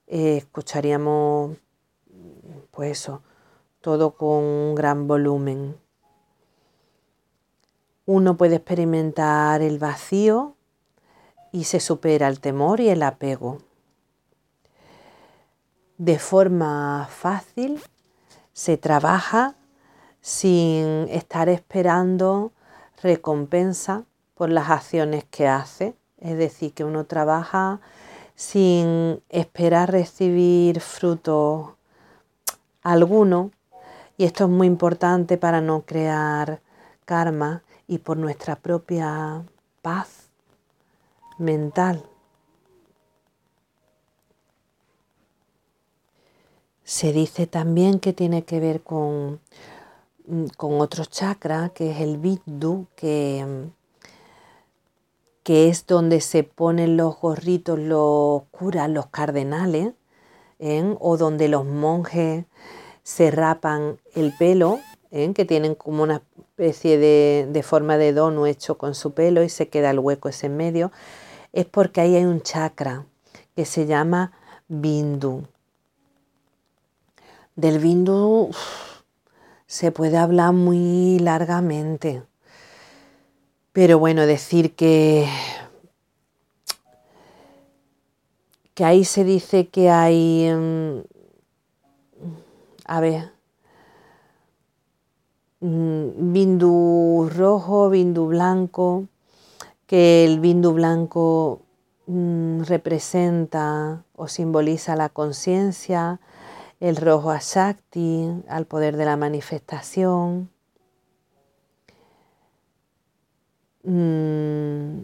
Eh, 0.07 0.37
escucharíamos, 0.37 1.57
pues 2.71 2.91
eso, 2.91 3.23
todo 3.81 4.11
con 4.11 4.45
un 4.45 4.75
gran 4.75 5.07
volumen. 5.07 5.75
Uno 8.05 8.37
puede 8.37 8.57
experimentar 8.57 9.63
el 9.63 9.79
vacío 9.79 10.58
y 11.53 11.65
se 11.65 11.81
supera 11.81 12.29
el 12.29 12.41
temor 12.41 12.81
y 12.81 12.89
el 12.89 13.03
apego. 13.03 13.59
De 15.97 16.19
forma 16.19 17.09
fácil 17.11 17.81
se 18.53 18.77
trabaja 18.77 19.57
sin 20.21 21.09
estar 21.11 21.49
esperando 21.49 22.53
recompensa 23.03 24.05
por 24.35 24.51
las 24.51 24.71
acciones 24.71 25.25
que 25.25 25.49
hace. 25.49 25.95
Es 26.21 26.37
decir, 26.37 26.73
que 26.73 26.85
uno 26.85 27.05
trabaja 27.05 27.81
sin 28.35 29.21
esperar 29.29 29.91
recibir 29.91 30.81
fruto 30.81 31.77
alguno. 32.83 33.51
Y 34.17 34.25
esto 34.25 34.45
es 34.45 34.51
muy 34.51 34.67
importante 34.67 35.39
para 35.39 35.61
no 35.61 35.83
crear 35.83 36.61
karma 37.05 37.63
y 37.87 37.99
por 37.99 38.17
nuestra 38.17 38.57
propia 38.57 39.43
paz 39.83 40.18
mental. 41.39 42.05
Se 46.85 47.13
dice 47.13 47.47
también 47.47 48.01
que 48.01 48.13
tiene 48.13 48.45
que 48.45 48.61
ver 48.61 48.83
con, 48.83 49.41
mm, 50.27 50.47
con 50.57 50.81
otro 50.81 51.05
chakra, 51.05 51.71
que 51.71 51.91
es 51.91 52.01
el 52.01 52.19
Viddu, 52.19 52.87
que, 52.97 53.69
que 55.43 55.69
es 55.69 55.87
donde 55.87 56.21
se 56.21 56.45
ponen 56.45 56.97
los 56.97 57.21
gorritos, 57.21 57.79
los 57.79 58.45
curas, 58.51 58.89
los 58.89 59.07
cardenales, 59.07 59.93
o 60.99 61.17
donde 61.17 61.49
los 61.49 61.65
monjes 61.65 62.45
se 63.03 63.31
rapan 63.31 63.99
el 64.15 64.35
pelo, 64.37 64.81
que 65.11 65.45
tienen 65.45 65.75
como 65.75 66.03
una 66.03 66.23
especie 66.37 66.99
de, 66.99 67.49
de 67.51 67.63
forma 67.63 67.97
de 67.97 68.13
dono 68.13 68.47
hecho 68.47 68.77
con 68.77 68.95
su 68.95 69.13
pelo 69.13 69.43
y 69.43 69.49
se 69.49 69.69
queda 69.69 69.91
el 69.91 69.99
hueco 69.99 70.29
ese 70.29 70.47
en 70.47 70.57
medio 70.57 70.91
es 71.53 71.67
porque 71.67 72.01
ahí 72.01 72.17
hay 72.17 72.25
un 72.25 72.43
chakra 72.43 73.07
que 73.57 73.65
se 73.65 73.87
llama 73.87 74.33
Bindu. 74.69 75.45
Del 77.57 77.79
Bindu 77.81 78.51
se 79.67 79.91
puede 79.91 80.17
hablar 80.17 80.53
muy 80.53 81.19
largamente, 81.19 82.23
pero 83.73 83.99
bueno, 83.99 84.27
decir 84.27 84.75
que, 84.75 85.29
que 88.75 88.85
ahí 88.85 89.05
se 89.05 89.25
dice 89.25 89.69
que 89.69 89.91
hay, 89.91 90.49
mm, 90.53 91.01
a 92.85 93.01
ver, 93.01 93.33
mm, 95.61 96.33
Bindu 96.33 97.29
rojo, 97.35 97.91
Bindu 97.91 98.27
blanco, 98.29 99.09
que 99.89 100.25
el 100.25 100.39
bindu 100.39 100.73
blanco 100.73 101.63
mm, 102.07 102.63
representa 102.63 104.05
o 104.15 104.29
simboliza 104.29 104.95
la 104.95 105.09
conciencia, 105.09 106.21
el 106.79 106.97
rojo 106.97 107.31
a 107.33 107.41
Shakti, 107.41 108.31
al 108.49 108.67
poder 108.67 108.97
de 108.97 109.05
la 109.05 109.17
manifestación. 109.17 110.51
mm, 113.89 115.01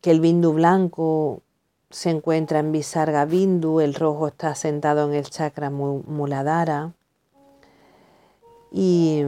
que 0.00 0.10
el 0.10 0.20
bindu 0.20 0.52
blanco 0.52 1.42
se 1.90 2.10
encuentra 2.10 2.60
en 2.60 2.72
Visarga 2.72 3.24
Bindu, 3.24 3.80
el 3.80 3.94
rojo 3.94 4.28
está 4.28 4.54
sentado 4.54 5.08
en 5.08 5.14
el 5.14 5.28
chakra 5.28 5.70
Muladhara. 5.70 6.92
Y, 8.72 9.22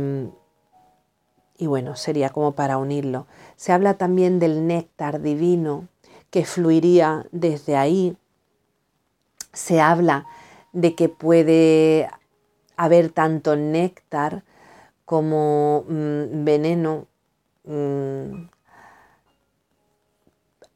y 1.59 1.67
bueno, 1.67 1.97
sería 1.97 2.31
como 2.31 2.53
para 2.53 2.79
unirlo. 2.79 3.27
Se 3.63 3.71
habla 3.71 3.95
también 3.95 4.41
del 4.41 4.67
néctar 4.67 5.23
divino 5.23 5.87
que 6.31 6.45
fluiría 6.45 7.27
desde 7.31 7.77
ahí. 7.77 8.17
Se 9.53 9.81
habla 9.81 10.27
de 10.73 10.97
que 10.97 11.09
puede 11.09 12.11
haber 12.77 13.11
tanto 13.11 13.55
néctar 13.55 14.43
como 15.05 15.85
mm, 15.87 16.45
veneno. 16.45 17.07
Mm. 17.63 18.49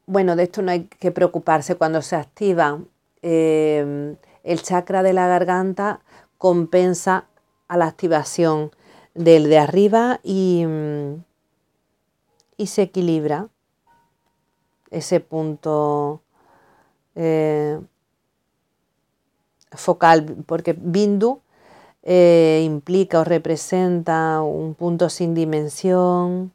Bueno, 0.05 0.37
de 0.37 0.43
esto 0.43 0.61
no 0.61 0.71
hay 0.71 0.85
que 0.85 1.11
preocuparse 1.11 1.75
cuando 1.75 2.01
se 2.01 2.15
activa. 2.15 2.79
Em, 3.21 4.15
el 4.45 4.61
chakra 4.61 5.03
de 5.03 5.11
la 5.11 5.27
garganta 5.27 5.99
compensa 6.37 7.25
a 7.67 7.75
la 7.75 7.87
activación 7.87 8.71
del 9.13 9.49
de 9.49 9.57
arriba 9.57 10.21
y, 10.23 10.63
mm, 10.65 11.26
y 12.57 12.67
se 12.67 12.83
equilibra 12.83 13.49
ese 14.89 15.19
punto 15.19 16.21
eh, 17.15 17.79
focal, 19.71 20.43
porque 20.45 20.73
Bindu 20.73 21.41
eh, 22.03 22.61
implica 22.65 23.19
o 23.19 23.23
representa 23.23 24.41
un 24.41 24.75
punto 24.75 25.09
sin 25.09 25.33
dimensión, 25.33 26.53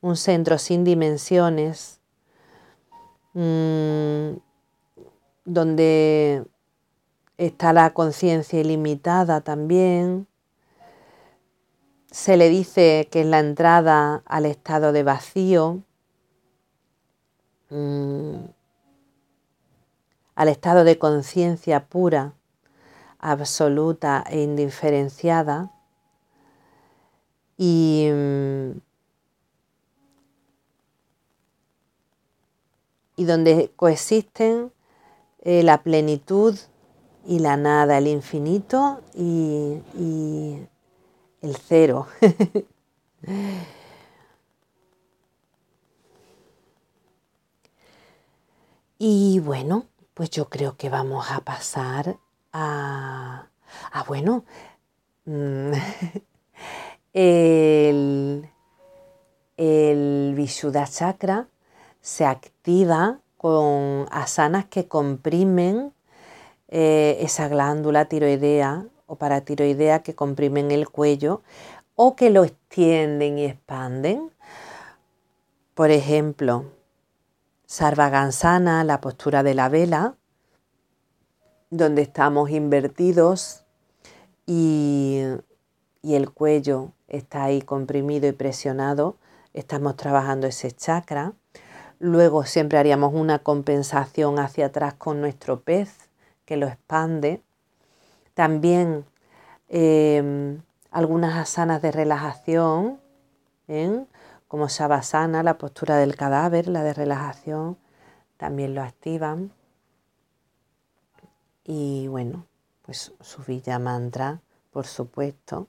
un 0.00 0.16
centro 0.16 0.58
sin 0.58 0.84
dimensiones, 0.84 2.00
mm, 3.34 4.36
donde 5.44 6.44
está 7.36 7.72
la 7.72 7.92
conciencia 7.92 8.60
ilimitada 8.60 9.40
también. 9.40 10.26
Se 12.12 12.36
le 12.36 12.50
dice 12.50 13.08
que 13.10 13.22
es 13.22 13.26
la 13.26 13.38
entrada 13.38 14.22
al 14.26 14.44
estado 14.44 14.92
de 14.92 15.02
vacío, 15.02 15.82
mm, 17.70 18.34
al 20.34 20.48
estado 20.48 20.84
de 20.84 20.98
conciencia 20.98 21.86
pura 21.86 22.34
absoluta 23.18 24.22
e 24.28 24.42
indiferenciada 24.42 25.72
y, 27.56 28.10
mm, 28.12 28.72
y 33.16 33.24
donde 33.24 33.72
coexisten 33.74 34.70
eh, 35.40 35.62
la 35.62 35.82
plenitud 35.82 36.58
y 37.26 37.38
la 37.38 37.56
nada, 37.56 37.96
el 37.96 38.06
infinito 38.06 39.00
y, 39.14 39.80
y 39.94 40.68
el 41.42 41.56
cero. 41.56 42.06
y 48.98 49.38
bueno, 49.40 49.86
pues 50.14 50.30
yo 50.30 50.48
creo 50.48 50.76
que 50.76 50.88
vamos 50.88 51.30
a 51.30 51.40
pasar 51.40 52.16
Ah, 52.54 53.46
ah 53.92 54.04
bueno, 54.06 54.44
mm, 55.24 55.72
el, 57.14 58.50
el 59.56 60.34
Vishuddha 60.36 60.86
Chakra 60.86 61.48
se 62.02 62.26
activa 62.26 63.20
con 63.38 64.06
asanas 64.10 64.66
que 64.66 64.86
comprimen 64.86 65.94
eh, 66.68 67.16
esa 67.20 67.48
glándula 67.48 68.04
tiroidea 68.04 68.84
o 69.12 69.16
paratiroidea 69.16 70.02
que 70.02 70.14
comprimen 70.14 70.70
el 70.70 70.88
cuello 70.88 71.42
o 71.96 72.16
que 72.16 72.30
lo 72.30 72.44
extienden 72.44 73.36
y 73.36 73.44
expanden. 73.44 74.30
Por 75.74 75.90
ejemplo, 75.90 76.64
Sarvagansana, 77.66 78.84
la 78.84 79.02
postura 79.02 79.42
de 79.42 79.52
la 79.52 79.68
vela, 79.68 80.14
donde 81.68 82.00
estamos 82.00 82.48
invertidos 82.48 83.64
y, 84.46 85.20
el 86.02 86.30
cuello 86.30 86.92
está 87.06 87.44
ahí 87.44 87.60
comprimido 87.60 88.26
y 88.26 88.32
presionado, 88.32 89.16
estamos 89.52 89.96
trabajando 89.96 90.46
ese 90.46 90.72
chakra. 90.72 91.34
Luego 91.98 92.44
siempre 92.44 92.78
haríamos 92.78 93.12
una 93.12 93.40
compensación 93.40 94.38
hacia 94.38 94.66
atrás 94.66 94.94
con 94.94 95.20
nuestro 95.20 95.60
pez 95.60 96.08
que 96.46 96.56
lo 96.56 96.66
expande. 96.66 97.42
También 98.34 99.04
em, 99.68 100.62
algunas 100.90 101.36
asanas 101.36 101.82
de 101.82 101.92
relajación, 101.92 103.00
¿eh? 103.68 104.04
como 104.48 104.68
Shavasana, 104.68 105.42
la 105.42 105.58
postura 105.58 105.96
del 105.96 106.16
cadáver, 106.16 106.68
la 106.68 106.82
de 106.82 106.92
relajación, 106.92 107.78
también 108.36 108.74
lo 108.74 108.82
activan. 108.82 109.52
Y 111.64 112.08
bueno, 112.08 112.46
pues 112.82 113.12
su 113.20 113.42
villa 113.44 113.78
mantra, 113.78 114.40
por 114.70 114.86
supuesto. 114.86 115.68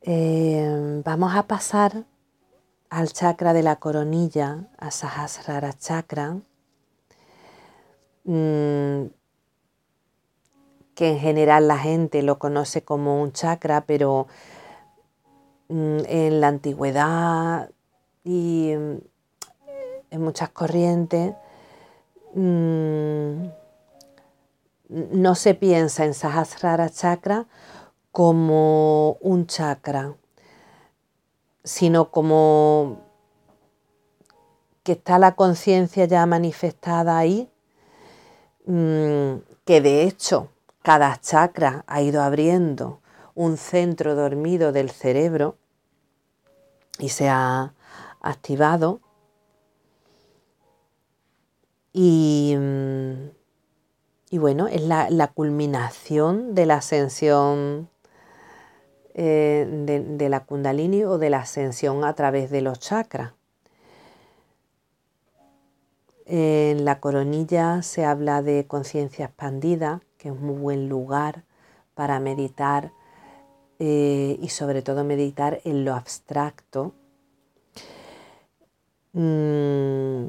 Eh, 0.00 1.02
vamos 1.04 1.34
a 1.36 1.46
pasar 1.46 2.04
al 2.90 3.12
chakra 3.12 3.52
de 3.52 3.62
la 3.62 3.76
coronilla, 3.76 4.68
a 4.78 4.90
Sahasrara 4.90 5.72
Chakra, 5.72 6.38
mm, 8.24 9.06
que 10.94 11.10
en 11.10 11.18
general 11.18 11.68
la 11.68 11.78
gente 11.78 12.22
lo 12.22 12.38
conoce 12.38 12.82
como 12.82 13.22
un 13.22 13.32
chakra, 13.32 13.84
pero 13.86 14.26
mm, 15.68 15.98
en 16.06 16.40
la 16.40 16.48
antigüedad 16.48 17.70
y 18.24 18.74
mm, 18.76 18.98
en 20.10 20.20
muchas 20.20 20.50
corrientes 20.50 21.34
Mm, 22.34 23.48
no 24.88 25.34
se 25.34 25.54
piensa 25.54 26.04
en 26.04 26.14
Sahasrara 26.14 26.88
Chakra 26.88 27.46
como 28.10 29.18
un 29.20 29.46
chakra, 29.46 30.14
sino 31.62 32.10
como 32.10 33.00
que 34.82 34.92
está 34.92 35.18
la 35.18 35.34
conciencia 35.34 36.06
ya 36.06 36.24
manifestada 36.26 37.18
ahí, 37.18 37.50
que 38.66 39.80
de 39.80 40.04
hecho 40.04 40.48
cada 40.82 41.18
chakra 41.20 41.84
ha 41.86 42.02
ido 42.02 42.22
abriendo 42.22 43.00
un 43.34 43.56
centro 43.56 44.14
dormido 44.14 44.72
del 44.72 44.90
cerebro 44.90 45.56
y 46.98 47.08
se 47.08 47.28
ha 47.28 47.74
activado 48.20 49.00
y, 51.92 52.54
mm, 52.58 53.42
y 54.32 54.38
bueno, 54.38 54.66
es 54.66 54.80
la, 54.80 55.30
culminación 55.34 56.54
de 56.54 56.64
la 56.64 56.76
ascensión 56.76 57.90
eh, 59.12 59.66
de, 59.68 60.28
la 60.30 60.46
kundalini 60.46 61.04
o 61.04 61.18
de 61.18 61.28
la 61.28 61.40
ascensión 61.40 62.02
a 62.02 62.14
través 62.14 62.50
de 62.50 62.62
los 62.62 62.80
chakras. 62.80 63.34
En 66.24 66.86
la 66.86 66.98
coronilla 66.98 67.82
se 67.82 68.06
habla 68.06 68.40
de 68.40 68.66
conciencia 68.66 69.26
expandida, 69.26 70.00
que 70.22 70.28
es 70.28 70.34
un 70.34 70.46
muy 70.46 70.56
buen 70.56 70.88
lugar 70.88 71.42
para 71.94 72.20
meditar 72.20 72.92
eh, 73.80 74.38
y 74.40 74.48
sobre 74.50 74.80
todo 74.80 75.02
meditar 75.02 75.60
en 75.64 75.84
lo 75.84 75.94
abstracto. 75.94 76.92
Mm, 79.14 80.28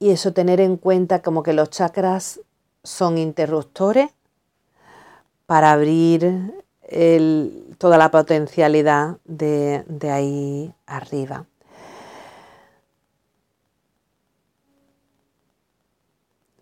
y 0.00 0.10
eso 0.10 0.32
tener 0.32 0.60
en 0.60 0.76
cuenta 0.76 1.22
como 1.22 1.44
que 1.44 1.52
los 1.52 1.70
chakras 1.70 2.40
son 2.82 3.16
interruptores 3.16 4.10
para 5.46 5.70
abrir 5.70 6.52
toda 7.78 7.96
la 7.96 8.10
potencialidad 8.10 9.18
de, 9.24 9.84
de 9.86 10.10
ahí 10.10 10.74
arriba. 10.86 11.46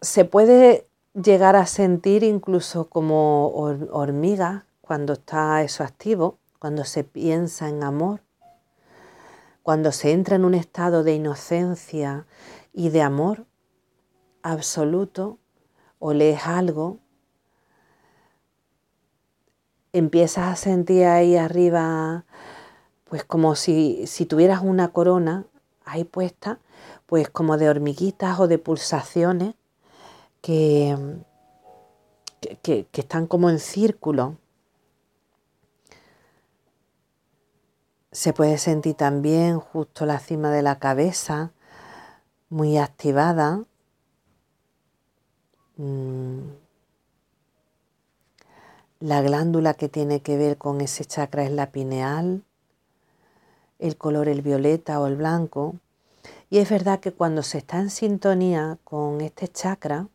Se 0.02 0.24
puede 0.24 0.88
llegar 1.14 1.54
a 1.54 1.64
sentir 1.64 2.24
incluso 2.24 2.88
como 2.88 3.52
hormiga 3.92 4.66
cuando 4.80 5.12
está 5.12 5.62
eso 5.62 5.84
activo, 5.84 6.38
cuando 6.58 6.84
se 6.84 7.04
piensa 7.04 7.68
en 7.68 7.84
amor, 7.84 8.20
cuando 9.62 9.92
se 9.92 10.10
entra 10.10 10.34
en 10.34 10.44
un 10.44 10.54
estado 10.54 11.04
de 11.04 11.14
inocencia 11.14 12.26
y 12.72 12.88
de 12.88 13.00
amor 13.00 13.46
absoluto 14.42 15.38
o 16.00 16.12
lees 16.12 16.48
algo, 16.48 16.98
empiezas 19.92 20.52
a 20.52 20.56
sentir 20.56 21.04
ahí 21.04 21.36
arriba, 21.36 22.24
pues 23.04 23.22
como 23.22 23.54
si, 23.54 24.08
si 24.08 24.26
tuvieras 24.26 24.62
una 24.62 24.88
corona 24.88 25.46
ahí 25.84 26.02
puesta, 26.02 26.58
pues 27.06 27.30
como 27.30 27.56
de 27.56 27.68
hormiguitas 27.68 28.40
o 28.40 28.48
de 28.48 28.58
pulsaciones 28.58 29.54
que, 30.42 30.96
que, 32.62 32.86
están 32.92 33.26
como 33.26 33.48
en 33.48 33.58
círculo. 33.58 34.36
Se 38.10 38.34
puede 38.34 38.58
sentir 38.58 38.94
también 38.94 39.58
justo 39.58 40.04
la 40.04 40.18
cima 40.18 40.50
de 40.50 40.62
la 40.62 40.78
cabeza, 40.78 41.52
muy 42.50 42.76
activada. 42.76 43.64
Mm. 45.76 46.40
La 49.00 49.22
glándula 49.22 49.74
que 49.74 49.88
tiene 49.88 50.20
que 50.20 50.36
ver 50.36 50.58
con 50.58 50.80
ese 50.80 51.04
chakra 51.04 51.42
es 51.44 51.50
la 51.50 51.72
pineal, 51.72 52.44
el 53.78 53.96
color 53.96 54.28
el 54.28 54.42
violeta 54.42 55.00
o 55.00 55.06
el 55.06 55.16
blanco. 55.16 55.76
Y 56.50 56.58
es 56.58 56.70
verdad 56.70 57.00
que 57.00 57.12
cuando 57.12 57.42
se 57.42 57.58
está 57.58 57.78
en 57.78 57.90
sintonía 57.90 58.78
con 58.84 59.20
este 59.20 59.48
chakra, 59.48 60.06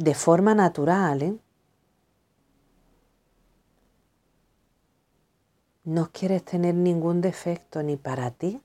de 0.00 0.14
forma 0.14 0.54
natural, 0.54 1.20
¿eh? 1.20 1.36
no 5.84 6.10
quieres 6.10 6.42
tener 6.42 6.74
ningún 6.74 7.20
defecto 7.20 7.82
ni 7.82 7.98
para 7.98 8.30
ti 8.30 8.62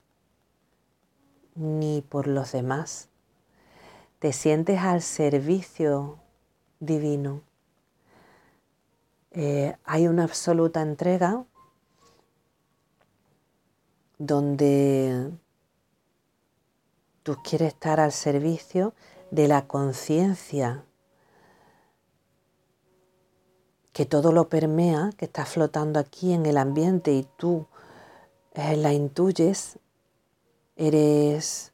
ni 1.56 2.02
por 2.02 2.28
los 2.28 2.54
demás. 2.54 3.10
Te 4.20 4.32
sientes 4.32 4.80
al 4.80 5.02
servicio 5.02 6.20
divino. 6.80 7.42
Eh, 9.32 9.76
hay 9.84 10.08
una 10.08 10.24
absoluta 10.24 10.82
entrega 10.82 11.44
donde 14.20 15.34
tú 17.24 17.36
quieres 17.44 17.74
estar 17.74 18.00
al 18.00 18.14
servicio 18.14 18.94
de 19.32 19.50
la 19.50 19.68
conciencia 19.68 20.86
que 23.96 24.06
todo 24.06 24.34
lo 24.34 24.50
permea, 24.50 25.12
que 25.16 25.24
está 25.24 25.46
flotando 25.46 26.02
aquí 26.02 26.34
en 26.34 26.46
el 26.46 26.58
ambiente 26.58 27.14
y 27.14 27.26
tú 27.38 27.66
eh, 28.54 28.76
la 28.76 28.92
intuyes, 28.92 29.80
eres 30.76 31.72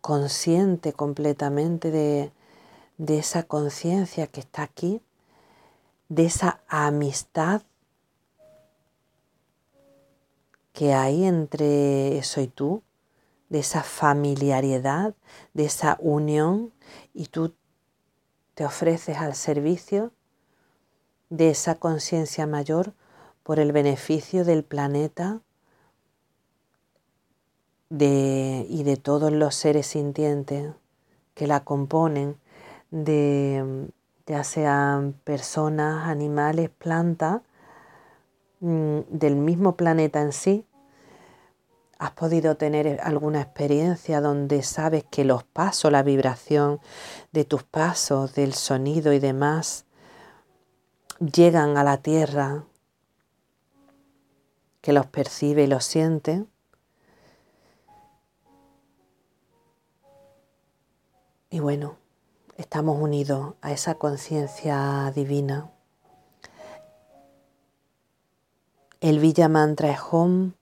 consciente 0.00 0.92
completamente 0.92 1.90
de, 1.90 2.30
de 2.96 3.18
esa 3.18 3.42
conciencia 3.42 4.28
que 4.28 4.38
está 4.38 4.62
aquí, 4.62 5.02
de 6.08 6.26
esa 6.26 6.60
amistad 6.68 7.62
que 10.72 10.94
hay 10.94 11.24
entre 11.24 12.18
eso 12.18 12.40
y 12.40 12.46
tú, 12.46 12.84
de 13.48 13.58
esa 13.58 13.82
familiaridad, 13.82 15.16
de 15.54 15.64
esa 15.64 15.98
unión, 16.00 16.72
y 17.12 17.26
tú 17.26 17.52
te 18.60 18.66
ofreces 18.66 19.16
al 19.16 19.34
servicio 19.34 20.12
de 21.30 21.48
esa 21.48 21.76
conciencia 21.76 22.46
mayor 22.46 22.92
por 23.42 23.58
el 23.58 23.72
beneficio 23.72 24.44
del 24.44 24.64
planeta 24.64 25.40
y 27.88 28.82
de 28.82 28.98
todos 29.02 29.32
los 29.32 29.54
seres 29.54 29.86
sintientes 29.86 30.74
que 31.32 31.46
la 31.46 31.64
componen, 31.64 32.36
de 32.90 33.88
ya 34.26 34.44
sean 34.44 35.14
personas, 35.24 36.06
animales, 36.06 36.68
plantas, 36.68 37.40
mm, 38.60 38.98
del 39.08 39.36
mismo 39.36 39.74
planeta 39.76 40.20
en 40.20 40.34
sí, 40.34 40.66
¿Has 42.00 42.12
podido 42.12 42.56
tener 42.56 42.98
alguna 43.02 43.42
experiencia 43.42 44.22
donde 44.22 44.62
sabes 44.62 45.04
que 45.10 45.22
los 45.22 45.44
pasos, 45.44 45.92
la 45.92 46.02
vibración 46.02 46.80
de 47.30 47.44
tus 47.44 47.62
pasos, 47.62 48.34
del 48.34 48.54
sonido 48.54 49.12
y 49.12 49.18
demás, 49.18 49.84
llegan 51.18 51.76
a 51.76 51.84
la 51.84 51.98
tierra, 51.98 52.64
que 54.80 54.94
los 54.94 55.04
percibe 55.08 55.64
y 55.64 55.66
los 55.66 55.84
siente? 55.84 56.46
Y 61.50 61.60
bueno, 61.60 61.98
estamos 62.56 62.98
unidos 62.98 63.56
a 63.60 63.72
esa 63.72 63.96
conciencia 63.96 65.12
divina. 65.14 65.70
El 69.02 69.18
Villa 69.18 69.50
Mantra 69.50 69.90
es 69.90 70.00
home 70.10 70.52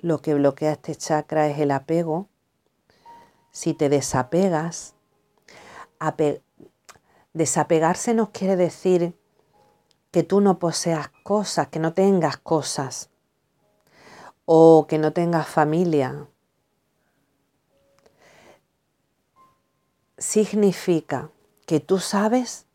lo 0.00 0.20
que 0.20 0.34
bloquea 0.34 0.72
este 0.72 0.94
chakra 0.94 1.48
es 1.48 1.58
el 1.58 1.70
apego. 1.70 2.28
Si 3.50 3.74
te 3.74 3.88
desapegas, 3.88 4.94
desapegarse 7.32 8.14
nos 8.14 8.30
quiere 8.30 8.56
decir 8.56 9.16
que 10.10 10.22
tú 10.22 10.40
no 10.40 10.58
poseas 10.58 11.08
cosas, 11.22 11.68
que 11.68 11.78
no 11.78 11.92
tengas 11.92 12.36
cosas 12.36 13.10
o 14.44 14.86
que 14.88 14.98
no 14.98 15.12
tengas 15.12 15.48
familia. 15.48 16.28
Significa 20.18 21.30
que 21.66 21.80
tú 21.80 21.98
sabes 21.98 22.65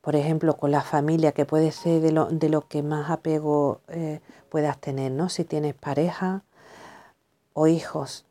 por 0.00 0.16
ejemplo, 0.16 0.56
con 0.56 0.70
la 0.70 0.82
familia, 0.82 1.32
que 1.32 1.44
puede 1.44 1.72
ser 1.72 2.00
de 2.00 2.12
lo, 2.12 2.26
de 2.26 2.48
lo 2.48 2.66
que 2.66 2.82
más 2.82 3.10
apego 3.10 3.80
eh, 3.88 4.20
puedas 4.48 4.78
tener, 4.78 5.12
¿no? 5.12 5.28
Si 5.28 5.44
tienes 5.44 5.74
pareja 5.74 6.42
o 7.52 7.66
hijos. 7.66 8.24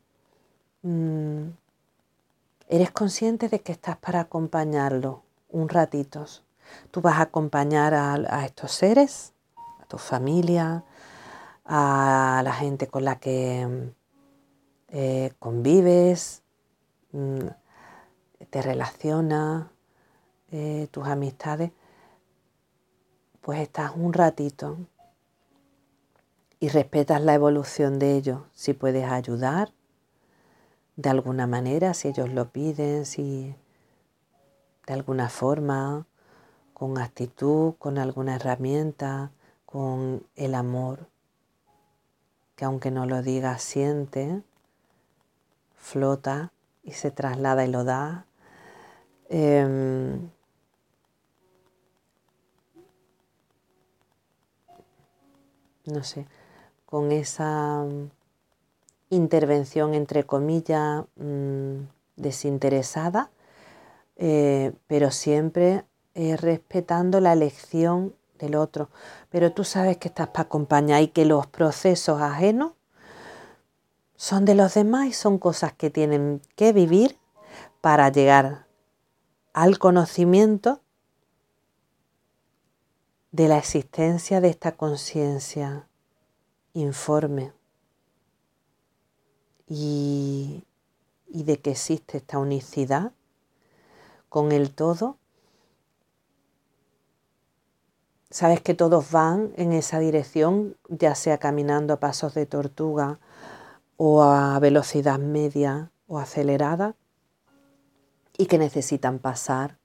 Mm, 0.82 1.50
eres 2.68 2.90
consciente 2.90 3.48
de 3.48 3.60
que 3.60 3.72
estás 3.72 3.96
para 3.98 4.20
acompañarlo 4.20 5.22
un 5.48 5.68
ratito. 5.68 6.26
Tú 6.90 7.00
vas 7.00 7.18
a 7.18 7.22
acompañar 7.22 7.94
a, 7.94 8.44
estos 8.44 8.72
seres, 8.72 9.32
a 9.80 9.86
tu 9.86 9.98
familia, 9.98 10.84
a 11.64 12.42
la 12.44 12.52
gente 12.52 12.86
con 12.86 13.04
la 13.04 13.16
que 13.18 13.92
eh, 14.88 15.32
convives, 15.38 16.42
mm, 17.12 17.46
te 18.50 18.62
relacionas, 18.62 19.66
eh, 20.50 20.88
tus 20.90 21.06
amistades, 21.06 21.72
pues 23.40 23.60
estás 23.60 23.92
un 23.94 24.12
ratito 24.12 24.78
y 26.58 26.68
respetas 26.68 27.22
la 27.22 27.34
evolución 27.34 27.98
de 27.98 28.16
ellos. 28.16 28.42
Si 28.52 28.74
puedes 28.74 29.10
ayudar 29.10 29.72
de 30.96 31.10
alguna 31.10 31.46
manera, 31.46 31.94
si 31.94 32.08
ellos 32.08 32.28
lo 32.30 32.50
piden, 32.50 33.06
si 33.06 33.54
de 34.86 34.92
alguna 34.92 35.28
forma, 35.28 36.06
con 36.74 36.98
actitud, 36.98 37.74
con 37.78 37.98
alguna 37.98 38.36
herramienta, 38.36 39.30
con 39.66 40.26
el 40.36 40.54
amor, 40.54 41.08
que 42.56 42.64
aunque 42.64 42.90
no 42.90 43.06
lo 43.06 43.22
digas, 43.22 43.62
siente, 43.62 44.42
flota 45.76 46.52
y 46.82 46.92
se 46.92 47.10
traslada 47.10 47.64
y 47.64 47.68
lo 47.68 47.84
da. 47.84 48.26
Em, 49.28 50.30
no 55.86 56.02
sé, 56.04 56.26
con 56.86 57.12
esa 57.12 57.84
mm, 57.84 58.10
intervención 59.10 59.94
entre 59.94 60.24
comillas 60.24 61.04
mm, 61.16 61.82
desinteresada, 62.16 63.30
eh, 64.16 64.72
pero 64.86 65.10
siempre 65.10 65.84
eh, 66.14 66.36
respetando 66.36 67.20
la 67.20 67.32
elección 67.32 68.14
del 68.38 68.56
otro. 68.56 68.90
Pero 69.30 69.52
tú 69.52 69.64
sabes 69.64 69.96
que 69.98 70.08
estás 70.08 70.28
para 70.28 70.42
acompañar 70.42 71.02
y 71.02 71.08
que 71.08 71.24
los 71.24 71.46
procesos 71.46 72.20
ajenos 72.20 72.72
son 74.16 74.44
de 74.44 74.54
los 74.54 74.74
demás 74.74 75.06
y 75.06 75.12
son 75.12 75.38
cosas 75.38 75.72
que 75.72 75.88
tienen 75.88 76.42
que 76.56 76.72
vivir 76.72 77.16
para 77.80 78.10
llegar 78.10 78.66
al 79.54 79.78
conocimiento 79.78 80.80
de 83.32 83.48
la 83.48 83.58
existencia 83.58 84.40
de 84.40 84.48
esta 84.48 84.72
conciencia 84.72 85.86
informe 86.72 87.52
y, 89.68 90.64
y 91.28 91.44
de 91.44 91.60
que 91.60 91.72
existe 91.72 92.18
esta 92.18 92.38
unicidad 92.38 93.12
con 94.28 94.52
el 94.52 94.74
todo, 94.74 95.16
sabes 98.30 98.60
que 98.60 98.74
todos 98.74 99.10
van 99.10 99.52
en 99.56 99.72
esa 99.72 99.98
dirección, 99.98 100.76
ya 100.88 101.14
sea 101.14 101.38
caminando 101.38 101.94
a 101.94 102.00
pasos 102.00 102.34
de 102.34 102.46
tortuga 102.46 103.18
o 103.96 104.22
a 104.22 104.58
velocidad 104.60 105.18
media 105.18 105.90
o 106.06 106.18
acelerada. 106.18 106.94
y 108.38 108.46
que 108.46 108.56
necesitan 108.56 109.18
pasar 109.18 109.79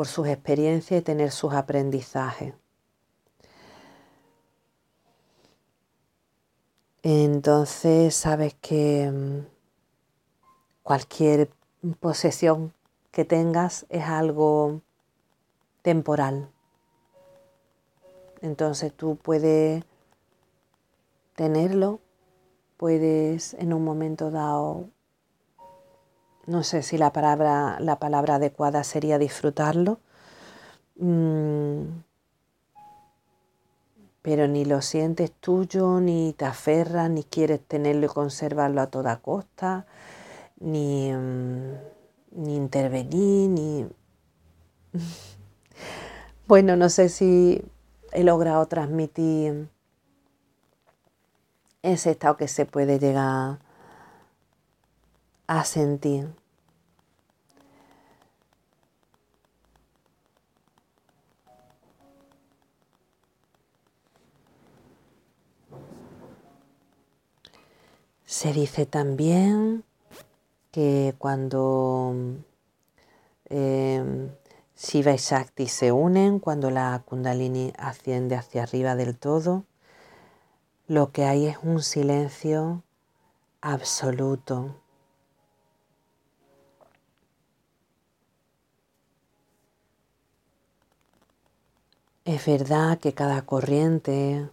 por 0.00 0.06
sus 0.06 0.28
experiencias 0.28 0.98
y 0.98 1.04
tener 1.04 1.30
sus 1.30 1.52
aprendizajes. 1.52 2.54
Entonces 7.02 8.14
sabes 8.14 8.54
que 8.62 9.10
mm, 9.12 9.46
cualquier 10.82 11.50
posesión 12.00 12.72
que 13.10 13.26
tengas 13.26 13.84
es 13.90 14.04
algo 14.04 14.80
temporal. 15.82 16.48
Entonces 18.40 18.94
tú 18.94 19.16
puedes 19.16 19.84
tenerlo, 21.36 22.00
puedes 22.78 23.52
en 23.52 23.74
un 23.74 23.84
momento 23.84 24.30
dado, 24.30 24.88
no 26.50 26.64
sé 26.64 26.82
si 26.82 26.98
la 26.98 27.12
palabra, 27.12 27.78
la 27.78 28.00
palabra 28.00 28.34
adecuada 28.34 28.82
sería 28.82 29.18
disfrutarlo, 29.18 30.00
mm, 30.96 31.82
pero 34.20 34.48
ni 34.48 34.64
lo 34.64 34.82
sientes 34.82 35.30
tuyo, 35.30 36.00
ni 36.00 36.34
te 36.36 36.46
aferras, 36.46 37.08
ni 37.08 37.22
quieres 37.22 37.60
tenerlo 37.60 38.06
y 38.06 38.08
conservarlo 38.08 38.80
a 38.80 38.88
toda 38.88 39.18
costa, 39.18 39.86
ni, 40.58 41.12
mm, 41.12 41.74
ni 42.32 42.56
intervenir, 42.56 43.48
ni... 43.48 43.86
bueno, 46.48 46.74
no 46.74 46.88
sé 46.88 47.10
si 47.10 47.62
he 48.10 48.24
logrado 48.24 48.66
transmitir 48.66 49.68
ese 51.82 52.10
estado 52.10 52.36
que 52.36 52.48
se 52.48 52.66
puede 52.66 52.98
llegar 52.98 53.60
a 55.46 55.64
sentir. 55.64 56.39
Se 68.30 68.52
dice 68.52 68.86
también 68.86 69.82
que 70.70 71.16
cuando 71.18 72.14
eh, 73.46 74.30
Shiva 74.76 75.10
y 75.10 75.16
Shakti 75.16 75.66
se 75.66 75.90
unen, 75.90 76.38
cuando 76.38 76.70
la 76.70 77.02
Kundalini 77.04 77.72
asciende 77.76 78.36
hacia 78.36 78.62
arriba 78.62 78.94
del 78.94 79.18
todo, 79.18 79.64
lo 80.86 81.10
que 81.10 81.24
hay 81.24 81.46
es 81.46 81.58
un 81.64 81.82
silencio 81.82 82.84
absoluto. 83.62 84.76
Es 92.24 92.46
verdad 92.46 92.96
que 93.00 93.12
cada 93.12 93.42
corriente 93.42 94.48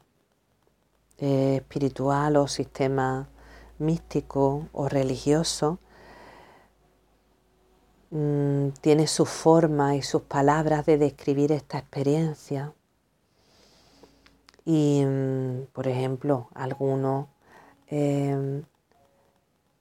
eh, 1.20 1.58
espiritual 1.58 2.38
o 2.38 2.48
sistema 2.48 3.30
místico 3.80 4.68
o 4.74 4.90
religioso 4.90 5.80
Mm, 8.10 8.70
tiene 8.82 9.06
su 9.06 9.26
forma 9.26 9.96
y 9.96 10.02
sus 10.02 10.22
palabras 10.22 10.86
de 10.86 10.98
describir 10.98 11.52
esta 11.52 11.78
experiencia. 11.78 12.74
Y, 14.66 15.04
mm, 15.06 15.68
por 15.74 15.88
ejemplo, 15.88 16.48
algunos 16.54 17.28
em, 17.90 18.64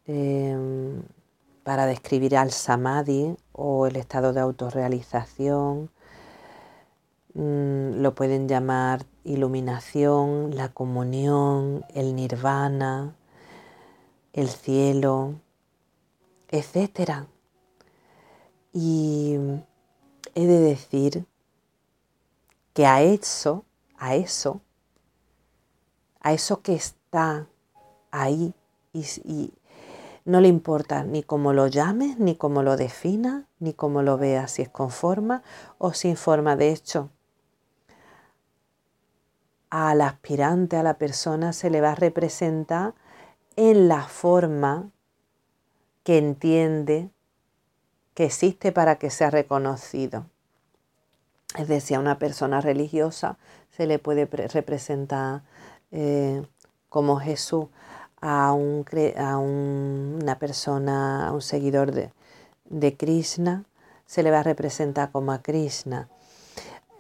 em, 0.07 1.03
para 1.65 1.87
describir 1.87 2.37
al 2.37 2.53
samadhi 2.53 3.37
o 3.53 3.87
el 3.87 3.97
estado 3.97 4.33
de 4.33 4.41
autorrealización, 4.41 5.91
mm, 7.35 8.01
lo 8.03 8.15
pueden 8.15 8.49
llamar 8.49 9.05
iluminación, 9.25 10.57
la 10.57 10.69
comunión, 10.71 11.85
el 11.95 12.15
nirvana, 12.17 13.15
el 14.37 14.49
cielo, 14.49 15.35
etcétera. 16.49 17.27
Y 18.73 19.37
he 20.35 20.47
de 20.47 20.61
decir 20.61 21.27
que 22.75 22.87
a 22.87 23.03
eso, 23.03 23.65
a 23.97 24.15
eso, 24.15 24.61
a 26.21 26.35
eso 26.35 26.61
que 26.61 26.75
está 26.75 27.49
ahí 28.11 28.55
y, 28.93 29.53
no 30.27 30.41
le 30.41 30.49
importa 30.49 31.05
ni 31.05 31.23
cómo 31.23 31.53
lo 31.53 31.69
llames, 31.69 32.19
ni 32.19 32.35
cómo 32.35 32.63
lo 32.65 32.77
definas, 32.77 33.45
ni 33.61 33.73
cómo 33.73 34.03
lo 34.03 34.19
veas, 34.19 34.51
si 34.51 34.63
es 34.63 34.69
con 34.69 34.91
forma 34.91 35.45
o 35.79 35.93
sin 35.93 36.17
forma. 36.17 36.57
De 36.57 36.73
hecho, 36.73 37.11
al 39.71 40.01
aspirante, 40.01 40.77
a 40.77 40.83
la 40.83 40.99
persona, 40.99 41.53
se 41.53 41.71
le 41.71 41.81
va 41.81 41.93
a 41.93 41.95
representar 41.95 42.95
en 43.57 43.89
la 43.89 44.03
forma 44.03 44.91
que 46.05 46.19
entiende 46.19 47.11
que 48.15 48.25
existe 48.25 48.73
para 48.73 48.97
que 48.97 49.11
sea 49.11 49.31
reconocido. 49.31 50.27
Es 51.57 51.69
decir, 51.69 51.97
a 51.97 52.01
una 52.01 52.19
persona 52.19 52.61
religiosa 52.61 53.39
se 53.77 53.87
le 53.87 53.99
puede 53.99 54.27
representar 54.27 55.43
eh, 55.91 56.43
como 56.89 57.19
Jesús, 57.19 57.67
a, 58.21 58.53
un, 58.53 58.85
a 59.19 59.39
una 59.39 60.39
persona, 60.39 61.29
a 61.29 61.33
un 61.33 61.43
seguidor 61.43 61.93
de, 61.93 62.11
de, 62.65 62.97
Krishna, 62.97 63.65
se 64.07 64.23
le 64.23 64.31
va 64.31 64.41
a 64.41 64.43
representar 64.43 65.11
como 65.13 65.33
a 65.33 65.43
Krishna, 65.43 66.09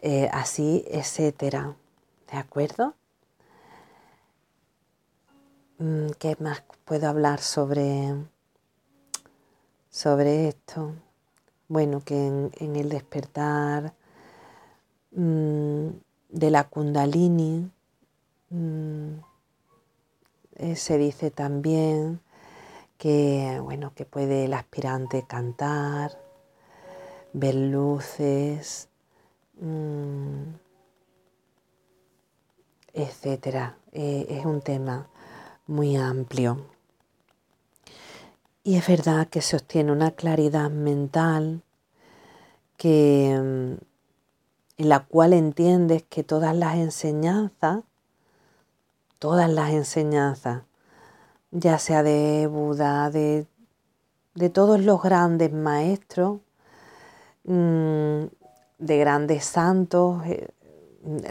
eh, 0.03 0.29
así, 0.33 0.85
etcétera. 0.88 1.75
¿De 2.31 2.38
acuerdo? 2.38 2.95
Mm, 5.78 6.10
¿Qué 6.18 6.36
más 6.40 6.62
puedo 6.84 7.08
hablar 7.08 7.40
sobre, 7.40 8.14
sobre 9.90 10.48
esto? 10.48 10.94
bueno, 11.68 12.02
que 12.04 12.26
en, 12.26 12.76
el 12.76 12.88
despertar 12.88 13.92
mm, 15.10 15.88
de 16.28 16.50
la 16.50 16.64
kundalini 16.64 17.70
mm, 18.50 19.12
eh, 20.56 20.76
se 20.76 20.98
dice 20.98 21.30
también 21.30 22.20
que, 22.98 23.60
bueno, 23.62 23.92
que 23.94 24.04
puede 24.04 24.46
el 24.46 24.54
aspirante 24.54 25.24
cantar, 25.26 26.18
ver 27.32 27.54
luces, 27.54 28.88
mm, 29.60 30.54
etcétera. 32.94 33.76
Eh, 33.92 34.26
es 34.30 34.46
un 34.46 34.62
tema 34.62 35.08
muy 35.66 35.96
amplio. 35.96 36.59
Y 38.62 38.76
es 38.76 38.87
verdad 38.87 39.29
que 39.29 39.42
se 39.42 39.57
obtiene 39.57 39.92
una 39.92 40.11
claridad 40.11 40.70
mental 40.70 41.62
que, 42.76 43.38
mm, 43.40 43.85
en 44.79 44.88
la 44.88 45.00
cual 45.05 45.33
entiendes 45.33 46.02
que 46.09 46.24
todas 46.24 46.55
las 46.57 46.76
enseñanzas, 46.76 47.85
todas 49.18 49.48
las 49.50 49.70
enseñanzas, 49.70 50.62
ya 51.50 51.79
sea 51.79 52.02
de 52.02 52.48
Buda, 52.48 53.11
de, 53.11 53.46
todos 54.52 54.81
los 54.81 55.02
grandes 55.02 55.52
maestros, 55.52 56.40
mm, 57.44 58.24
de 58.79 58.98
grandes 58.98 59.44
santos, 59.44 60.24
eh, 60.26 60.48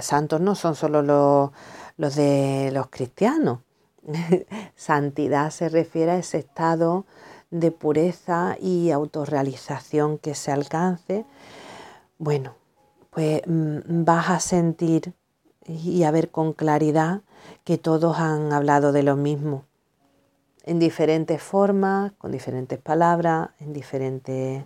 santos 0.02 0.42
no 0.42 0.56
son 0.56 0.76
solo 0.76 1.02
los, 1.02 1.52
los 1.98 2.16
de 2.16 2.72
los 2.74 2.88
cristianos, 2.88 3.60
Santidad 4.76 5.50
se 5.52 5.70
refiere 5.70 6.12
a 6.12 6.18
ese 6.18 6.40
estado 6.40 7.06
de 7.52 7.72
pureza 7.72 8.58
y 8.60 8.92
autorrealización 8.92 10.18
que 10.18 10.36
se 10.36 10.52
alcance. 10.52 11.26
Bueno, 12.18 12.56
pues 13.12 13.42
mm, 13.46 14.04
vas 14.04 14.30
a 14.30 14.40
sentir 14.40 15.14
y 15.68 16.04
a 16.04 16.12
ver 16.12 16.30
con 16.30 16.54
claridad 16.54 17.22
que 17.64 17.78
todos 17.78 18.20
han 18.20 18.54
hablado 18.54 18.92
de 18.92 19.04
lo 19.04 19.16
mismo, 19.16 19.66
en 20.64 20.80
diferentes 20.80 21.42
formas, 21.42 22.12
con 22.18 22.32
diferentes 22.32 22.80
palabras, 22.80 23.50
en 23.60 23.74
diferentes 23.74 24.64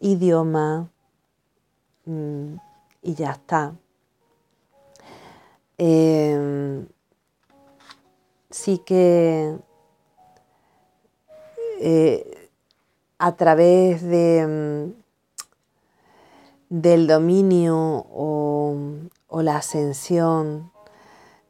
idiomas, 0.00 0.88
mm, 2.06 2.54
y 3.02 3.14
ya 3.14 3.32
está. 3.32 3.74
Em, 5.76 6.86
sí 8.58 8.78
que 8.78 9.56
eh, 11.80 12.50
a 13.18 13.32
través 13.36 14.02
de, 14.02 14.92
mm, 16.68 16.78
del 16.80 17.06
dominio 17.06 17.76
o, 17.76 18.76
la 19.30 19.58
ascensión 19.58 20.72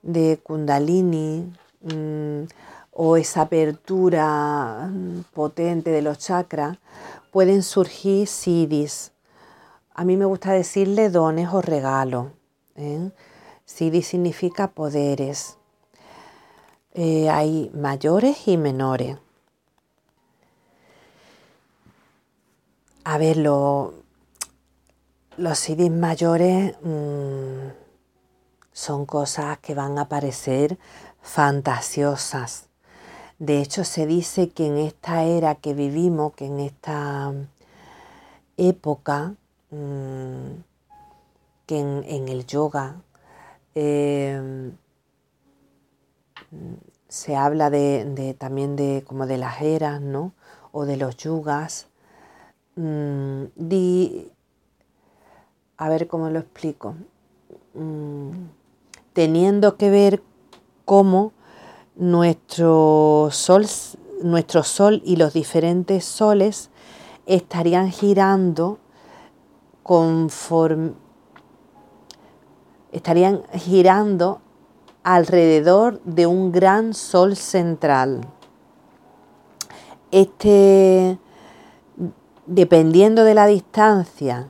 de 0.02 0.38
Kundalini 0.42 1.50
mm, 1.80 2.42
o 2.92 3.16
esa 3.16 3.42
apertura 3.42 4.90
mm, 4.92 5.22
potente 5.32 5.90
de 5.90 6.02
los 6.02 6.18
chakras, 6.18 6.76
pueden 7.32 7.62
surgir 7.62 8.28
siddhis. 8.28 9.12
A 9.94 10.04
mí 10.04 10.18
me 10.18 10.26
gusta 10.26 10.52
decirle 10.52 11.08
dones 11.08 11.48
o 11.50 11.62
regalos. 11.62 12.26
¿eh? 12.76 13.10
significa 13.66 14.68
poderes. 14.68 15.57
Eh, 16.94 17.30
hay 17.30 17.70
mayores 17.74 18.48
y 18.48 18.56
menores. 18.56 19.18
A 23.04 23.18
ver, 23.18 23.38
los 23.38 23.92
siddhis 25.54 25.90
mayores 25.90 26.76
mm, 26.82 27.68
son 28.72 29.06
cosas 29.06 29.58
que 29.58 29.74
van 29.74 29.98
a 29.98 30.08
parecer 30.08 30.78
fantasiosas 31.22 32.68
de 33.38 33.60
hecho, 33.60 33.84
se 33.84 34.04
dice 34.06 34.48
que 34.50 34.66
en 34.66 34.78
esta 34.78 35.22
era 35.22 35.54
que 35.54 35.72
vivimos, 35.72 36.32
que 36.34 36.46
en 36.46 36.58
esta 36.58 37.32
época, 38.56 39.34
mm, 39.70 40.50
que 41.66 41.78
en, 41.78 42.28
el 42.28 42.46
yoga 42.46 42.96
em, 43.76 44.72
se 47.08 47.36
habla 47.36 47.70
de, 47.70 48.36
también 48.38 48.76
de 48.76 49.04
como 49.06 49.26
de 49.26 49.38
las 49.38 49.60
eras, 49.62 50.00
¿no? 50.00 50.32
O 50.72 50.84
de 50.84 50.96
los 50.96 51.16
yugas. 51.16 51.88
Mm, 52.76 53.44
a 55.76 55.88
ver 55.88 56.08
cómo 56.08 56.30
lo 56.30 56.38
explico. 56.40 56.94
Mm, 57.74 58.30
teniendo 59.12 59.76
que 59.76 59.90
ver 59.90 60.22
cómo 60.84 61.32
nuestro 61.96 63.28
sol, 63.32 63.66
nuestro 64.22 64.62
sol 64.62 65.02
y 65.04 65.16
los 65.16 65.32
diferentes 65.32 66.04
soles 66.04 66.70
estarían 67.26 67.90
girando 67.90 68.78
conforme 69.82 70.92
estarían 72.92 73.42
girando 73.52 74.40
alrededor 75.14 76.02
de 76.04 76.26
un 76.26 76.52
gran 76.52 76.92
sol 76.92 77.34
central. 77.34 78.20
Este, 80.10 81.18
dependiendo 82.44 83.24
de 83.24 83.34
la 83.34 83.46
distancia 83.46 84.48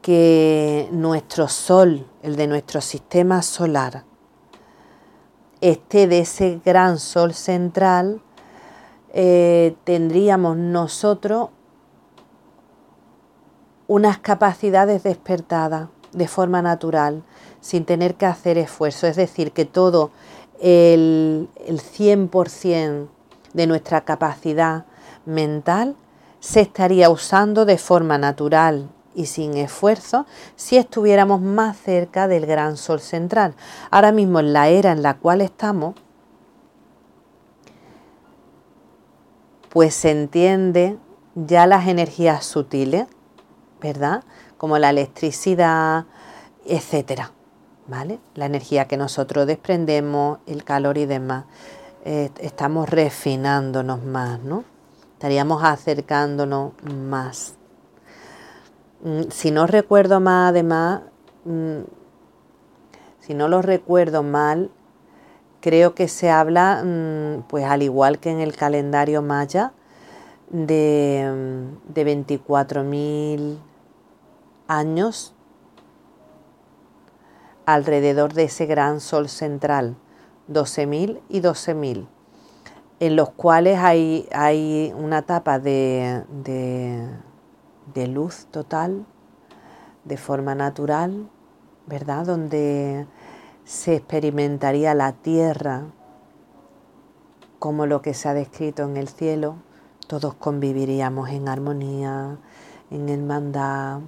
que 0.00 0.88
nuestro 0.92 1.48
sol, 1.48 2.06
el 2.22 2.36
de 2.36 2.46
nuestro 2.46 2.80
sistema 2.80 3.42
solar, 3.42 4.04
esté 5.60 6.06
de 6.06 6.20
ese 6.20 6.58
gran 6.64 6.98
sol 6.98 7.34
central, 7.34 8.22
eh, 9.12 9.76
tendríamos 9.84 10.56
nosotros 10.56 11.50
unas 13.88 14.18
capacidades 14.20 15.02
despertadas 15.02 15.88
de 16.12 16.28
forma 16.28 16.62
natural, 16.62 17.22
sin 17.66 17.84
tener 17.84 18.14
que 18.14 18.26
hacer 18.26 18.58
esfuerzo. 18.58 19.08
Es 19.08 19.16
decir, 19.16 19.50
que 19.50 19.64
todo 19.64 20.12
el, 20.60 21.48
el 21.66 21.80
100% 21.80 23.08
de 23.52 23.66
nuestra 23.66 24.02
capacidad 24.02 24.84
mental 25.24 25.96
se 26.38 26.60
estaría 26.60 27.10
usando 27.10 27.64
de 27.64 27.76
forma 27.76 28.18
natural 28.18 28.88
y 29.16 29.26
sin 29.26 29.56
esfuerzo 29.56 30.26
si 30.54 30.76
estuviéramos 30.76 31.40
más 31.40 31.76
cerca 31.76 32.28
del 32.28 32.46
gran 32.46 32.76
sol 32.76 33.00
central. 33.00 33.56
Ahora 33.90 34.12
mismo 34.12 34.38
en 34.38 34.52
la 34.52 34.68
era 34.68 34.92
en 34.92 35.02
la 35.02 35.14
cual 35.14 35.40
estamos, 35.40 35.96
pues 39.70 39.92
se 39.92 40.12
entiende 40.12 40.98
ya 41.34 41.66
las 41.66 41.88
energías 41.88 42.44
sutiles, 42.44 43.08
¿verdad? 43.80 44.22
Como 44.56 44.78
la 44.78 44.90
electricidad, 44.90 46.04
etcétera, 46.64 47.32
¿vale? 47.88 48.18
La 48.34 48.46
energía 48.46 48.86
que 48.86 48.96
nosotros 48.96 49.46
desprendemos, 49.46 50.38
el 50.46 50.64
calor 50.64 50.98
y 50.98 51.06
demás. 51.06 51.44
Eh, 52.04 52.30
estamos 52.40 52.88
refinándonos 52.88 54.02
más, 54.04 54.40
¿no? 54.40 54.64
Estaríamos 55.14 55.62
acercándonos 55.64 56.72
más. 56.84 57.54
Mm, 59.02 59.30
si 59.30 59.50
no 59.50 59.66
recuerdo 59.66 60.20
mal, 60.20 60.50
además, 60.50 61.02
mm, 61.44 61.80
si 63.20 63.34
no 63.34 63.48
lo 63.48 63.62
recuerdo 63.62 64.22
mal, 64.22 64.70
creo 65.60 65.94
que 65.94 66.08
se 66.08 66.30
habla, 66.30 66.82
mm, 66.84 67.48
pues 67.48 67.64
al 67.64 67.82
igual 67.82 68.18
que 68.18 68.30
en 68.30 68.40
el 68.40 68.54
calendario 68.56 69.22
maya, 69.22 69.72
de, 70.50 71.68
de 71.88 72.04
24.000 72.04 73.58
años 74.68 75.35
alrededor 77.66 78.32
de 78.32 78.44
ese 78.44 78.66
gran 78.66 79.00
sol 79.00 79.28
central, 79.28 79.96
12.000 80.48 81.20
y 81.28 81.40
12.000, 81.40 82.06
en 83.00 83.16
los 83.16 83.30
cuales 83.30 83.78
hay, 83.78 84.28
hay 84.32 84.94
una 84.96 85.18
etapa 85.18 85.58
de 85.58 86.24
de 87.94 88.06
luz 88.06 88.46
total, 88.50 89.06
de 90.04 90.16
forma 90.16 90.54
natural, 90.54 91.28
¿verdad? 91.86 92.26
Donde 92.26 93.06
se 93.64 93.96
experimentaría 93.96 94.94
la 94.94 95.12
tierra 95.12 95.84
como 97.58 97.86
lo 97.86 98.02
que 98.02 98.14
se 98.14 98.28
ha 98.28 98.34
descrito 98.34 98.84
en 98.84 98.96
el 98.96 99.08
cielo, 99.08 99.56
todos 100.06 100.34
conviviríamos 100.34 101.30
en 101.30 101.48
armonía, 101.48 102.38
en 102.90 103.08
hermandad, 103.08 104.00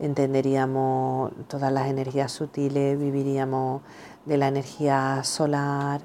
entenderíamos 0.00 1.32
todas 1.48 1.72
las 1.72 1.88
energías 1.88 2.32
sutiles, 2.32 2.98
viviríamos 2.98 3.82
de 4.24 4.36
la 4.36 4.48
energía 4.48 5.22
solar, 5.24 6.00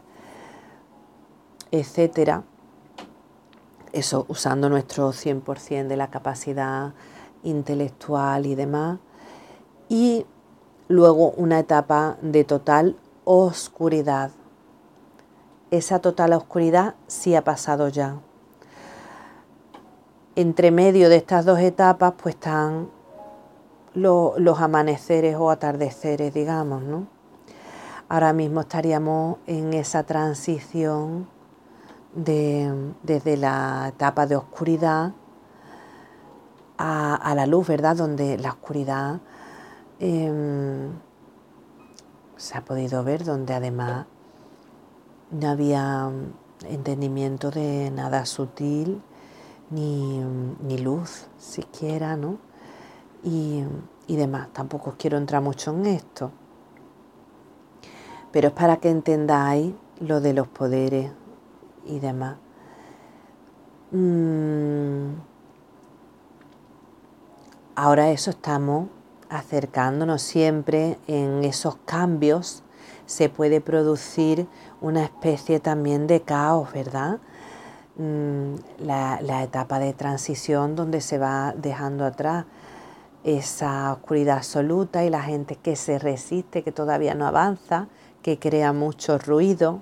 etcétera 1.71 2.43
eso 3.93 4.25
usando 4.27 4.69
nuestro 4.69 5.13
100% 5.13 5.87
de 5.87 5.95
la 5.95 6.09
capacidad 6.09 6.93
intelectual 7.43 8.45
y 8.45 8.55
demás. 8.55 8.99
Y 9.87 10.25
luego 10.87 11.29
una 11.31 11.59
etapa 11.59 12.17
de 12.21 12.43
total 12.43 12.97
oscuridad. 13.23 14.31
Esa 15.71 15.99
total 15.99 16.33
oscuridad 16.33 16.95
sí 17.07 17.35
ha 17.35 17.43
pasado 17.43 17.87
ya. 17.87 18.17
Entre 20.35 20.71
medio 20.71 21.09
de 21.09 21.17
estas 21.17 21.45
dos 21.45 21.59
etapas 21.59 22.13
pues 22.21 22.35
están 22.35 22.89
los 23.93 24.59
amaneceres 24.59 25.35
o 25.37 25.49
atardeceres, 25.49 26.33
digamos, 26.33 26.83
¿no? 26.83 27.07
Ahora 28.09 28.33
mismo 28.33 28.61
estaríamos 28.61 29.37
en 29.47 29.73
esa 29.73 30.03
transición 30.03 31.27
desde 32.15 33.37
la 33.37 33.87
etapa 33.89 34.27
de 34.27 34.35
oscuridad 34.35 35.13
a, 36.77 37.33
la 37.35 37.45
luz, 37.45 37.67
¿verdad? 37.67 37.95
Donde 37.95 38.37
la 38.37 38.49
oscuridad 38.49 39.21
em, 39.99 40.91
se 42.35 42.57
ha 42.57 42.65
podido 42.65 43.03
ver, 43.03 43.23
donde 43.23 43.53
además 43.53 44.05
no 45.31 45.49
había 45.49 46.11
entendimiento 46.65 47.51
de 47.51 47.89
nada 47.91 48.25
sutil, 48.25 49.01
ni, 49.69 50.77
luz 50.77 51.27
siquiera, 51.37 52.15
¿no? 52.15 52.37
Y, 53.23 53.63
y 54.07 54.15
demás. 54.15 54.49
Tampoco 54.53 54.91
os 54.91 54.95
quiero 54.97 55.17
entrar 55.17 55.41
mucho 55.41 55.71
en 55.71 55.85
esto. 55.85 56.31
Pero 58.31 58.49
es 58.49 58.53
para 58.53 58.77
que 58.77 58.89
entendáis 58.89 59.73
lo 59.99 60.21
de 60.21 60.33
los 60.33 60.47
poderes 60.47 61.11
y 61.85 61.99
demás. 61.99 62.37
Mm. 63.91 65.13
Ahora 67.75 68.11
eso 68.11 68.29
estamos 68.29 68.89
acercándonos 69.29 70.21
siempre 70.21 70.99
en 71.07 71.43
esos 71.43 71.77
cambios 71.85 72.63
se 73.05 73.29
puede 73.29 73.61
producir 73.61 74.47
una 74.81 75.03
especie 75.03 75.59
también 75.59 76.07
de 76.07 76.21
caos, 76.21 76.71
¿verdad? 76.71 77.19
Mm, 77.97 78.55
la, 78.79 79.19
la, 79.21 79.43
etapa 79.43 79.79
de 79.79 79.93
transición 79.93 80.75
donde 80.75 81.01
se 81.01 81.17
va 81.17 81.53
dejando 81.55 82.05
atrás 82.05 82.45
esa 83.23 83.93
oscuridad 83.93 84.37
absoluta 84.37 85.03
y 85.03 85.09
la 85.09 85.21
gente 85.21 85.55
que 85.55 85.75
se 85.75 85.99
resiste, 85.99 86.63
que 86.63 86.71
todavía 86.71 87.15
no 87.15 87.25
avanza, 87.25 87.87
que 88.21 88.39
crea 88.39 88.73
mucho 88.73 89.17
ruido, 89.17 89.81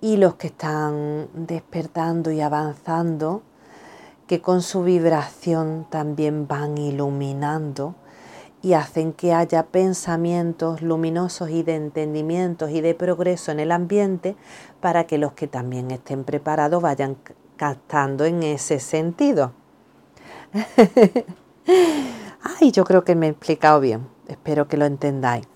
y 0.00 0.16
los 0.16 0.34
que 0.36 0.48
están 0.48 1.28
despertando 1.34 2.30
y 2.30 2.40
avanzando, 2.40 3.42
que 4.26 4.40
con 4.40 4.62
su 4.62 4.82
vibración 4.82 5.86
también 5.90 6.46
van 6.46 6.78
iluminando 6.78 7.96
y 8.62 8.74
hacen 8.74 9.12
que 9.12 9.32
haya 9.32 9.66
pensamientos 9.66 10.82
luminosos 10.82 11.50
y 11.50 11.62
de 11.62 11.76
entendimientos 11.76 12.70
y 12.70 12.80
de 12.80 12.94
progreso 12.94 13.52
en 13.52 13.60
el 13.60 13.72
ambiente 13.72 14.36
para 14.80 15.04
que 15.04 15.18
los 15.18 15.32
que 15.32 15.46
también 15.46 15.90
estén 15.90 16.24
preparados 16.24 16.82
vayan 16.82 17.16
captando 17.56 18.24
en 18.24 18.42
ese 18.42 18.78
sentido. 18.80 19.52
Ay, 22.42 22.72
yo 22.72 22.84
creo 22.84 23.04
que 23.04 23.14
me 23.14 23.26
he 23.26 23.30
explicado 23.30 23.80
bien, 23.80 24.08
espero 24.28 24.68
que 24.68 24.76
lo 24.76 24.86
entendáis. 24.86 25.46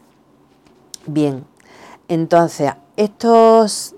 Bien, 1.07 1.45
entonces 2.09 2.73
estos 2.97 3.95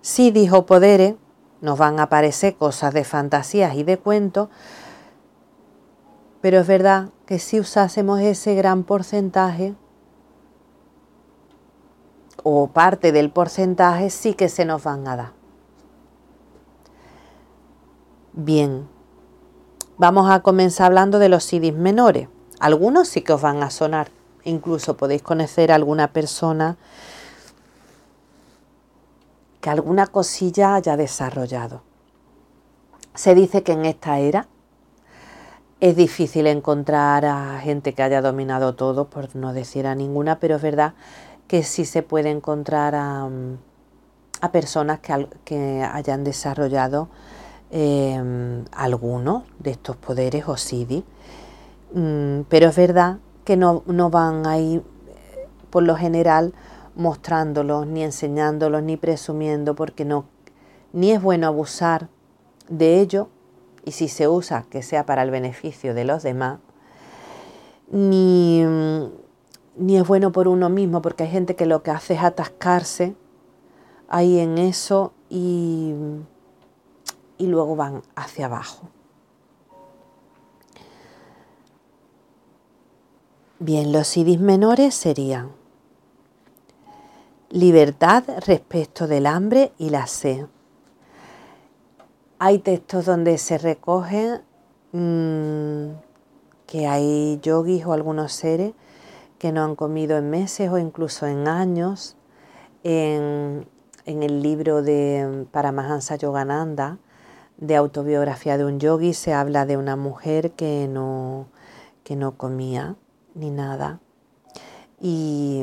sidis 0.00 0.52
o 0.52 0.66
poderes 0.66 1.14
nos 1.60 1.78
van 1.78 2.00
a 2.00 2.04
aparecer 2.04 2.56
cosas 2.56 2.92
de 2.92 3.04
fantasías 3.04 3.74
y 3.76 3.84
de 3.84 3.98
cuentos, 3.98 4.48
pero 6.40 6.60
es 6.60 6.66
verdad 6.66 7.10
que 7.24 7.38
si 7.38 7.60
usásemos 7.60 8.20
ese 8.20 8.54
gran 8.54 8.82
porcentaje, 8.82 9.74
o 12.42 12.68
parte 12.68 13.12
del 13.12 13.30
porcentaje, 13.30 14.10
sí 14.10 14.34
que 14.34 14.48
se 14.48 14.64
nos 14.64 14.82
van 14.82 15.06
a 15.06 15.16
dar. 15.16 15.32
Bien, 18.32 18.88
vamos 20.02 20.28
a 20.28 20.40
comenzar 20.40 20.86
hablando 20.86 21.20
de 21.20 21.28
los 21.28 21.44
CDs 21.44 21.74
menores. 21.74 22.26
Algunos 22.58 23.06
sí 23.06 23.20
que 23.20 23.34
os 23.34 23.40
van 23.40 23.62
a 23.62 23.70
sonar. 23.70 24.08
Incluso 24.42 24.96
podéis 24.96 25.22
conocer 25.22 25.70
a 25.70 25.76
alguna 25.76 26.12
persona 26.12 26.76
que 29.60 29.70
alguna 29.70 30.08
cosilla 30.08 30.74
haya 30.74 30.96
desarrollado. 30.96 31.82
Se 33.14 33.36
dice 33.36 33.62
que 33.62 33.74
en 33.74 33.84
esta 33.84 34.18
era 34.18 34.48
es 35.78 35.94
difícil 35.94 36.48
encontrar 36.48 37.24
a 37.24 37.60
gente 37.60 37.92
que 37.92 38.02
haya 38.02 38.20
dominado 38.22 38.74
todo, 38.74 39.04
por 39.08 39.36
no 39.36 39.52
decir 39.52 39.86
a 39.86 39.94
ninguna, 39.94 40.40
pero 40.40 40.56
es 40.56 40.62
verdad 40.62 40.94
que 41.46 41.62
sí 41.62 41.84
se 41.84 42.02
puede 42.02 42.30
encontrar 42.30 42.96
a, 42.96 43.28
personas 44.50 44.98
que, 44.98 45.88
hayan 45.92 46.24
desarrollado 46.24 47.08
em, 47.72 48.64
algunos 48.70 49.44
de 49.58 49.72
estos 49.72 49.96
poderes 49.96 50.46
o 50.46 50.56
SIDI. 50.56 51.04
Mm, 51.94 52.42
pero 52.48 52.68
es 52.68 52.76
verdad 52.76 53.18
que 53.44 53.56
no, 53.56 53.82
no 53.86 54.10
van 54.10 54.46
ahí, 54.46 54.82
por 55.70 55.82
lo 55.82 55.96
general, 55.96 56.52
mostrándolos, 56.94 57.86
ni 57.86 58.02
enseñándolos, 58.02 58.82
ni 58.82 58.96
presumiendo, 58.96 59.74
porque 59.74 60.04
no, 60.04 60.26
ni 60.92 61.12
es 61.12 61.22
bueno 61.22 61.46
abusar 61.46 62.08
de 62.68 63.00
ello, 63.00 63.28
y 63.84 63.92
si 63.92 64.08
se 64.08 64.28
usa, 64.28 64.64
que 64.70 64.82
sea 64.82 65.06
para 65.06 65.22
el 65.22 65.30
beneficio 65.30 65.94
de 65.94 66.04
los 66.04 66.22
demás, 66.22 66.58
ni, 67.90 68.62
ni 69.76 69.96
es 69.96 70.06
bueno 70.06 70.30
por 70.30 70.46
uno 70.46 70.68
mismo, 70.68 71.00
porque 71.00 71.24
hay 71.24 71.30
gente 71.30 71.56
que 71.56 71.66
lo 71.66 71.82
que 71.82 71.90
hace 71.90 72.14
es 72.14 72.22
atascarse 72.22 73.14
ahí 74.08 74.38
en 74.38 74.58
eso 74.58 75.12
y, 75.30 75.94
y 77.42 77.48
luego 77.48 77.74
van 77.74 78.02
hacia 78.14 78.46
abajo. 78.46 78.88
Bien, 83.58 83.92
los 83.92 84.16
idis 84.16 84.38
menores 84.38 84.94
serían 84.94 85.50
libertad 87.50 88.22
respecto 88.46 89.08
del 89.08 89.26
hambre 89.26 89.72
y 89.76 89.90
la 89.90 90.06
sed. 90.06 90.46
Hay 92.38 92.60
textos 92.60 93.06
donde 93.06 93.38
se 93.38 93.58
recoge 93.58 94.40
mm, 94.92 95.88
que 96.66 96.86
hay 96.86 97.40
yogis 97.42 97.84
o 97.84 97.92
algunos 97.92 98.32
seres 98.32 98.72
que 99.38 99.50
no 99.50 99.64
han 99.64 99.74
comido 99.74 100.16
en 100.16 100.30
meses 100.30 100.70
o 100.70 100.78
incluso 100.78 101.26
en 101.26 101.48
años. 101.48 102.16
En, 102.84 103.66
el 104.04 104.42
libro 104.42 104.82
de 104.82 105.46
Paramahansa 105.52 106.16
Yogananda, 106.16 106.98
de 107.62 107.76
autobiografía 107.76 108.58
de 108.58 108.64
un 108.64 108.80
yogi, 108.80 109.14
se 109.14 109.32
habla 109.32 109.66
de 109.66 109.76
una 109.76 109.94
mujer 109.94 110.50
que 110.50 110.88
no, 110.88 111.46
que 112.02 112.16
no 112.16 112.36
comía 112.36 112.96
ni 113.36 113.50
nada. 113.50 114.00
Y 115.00 115.62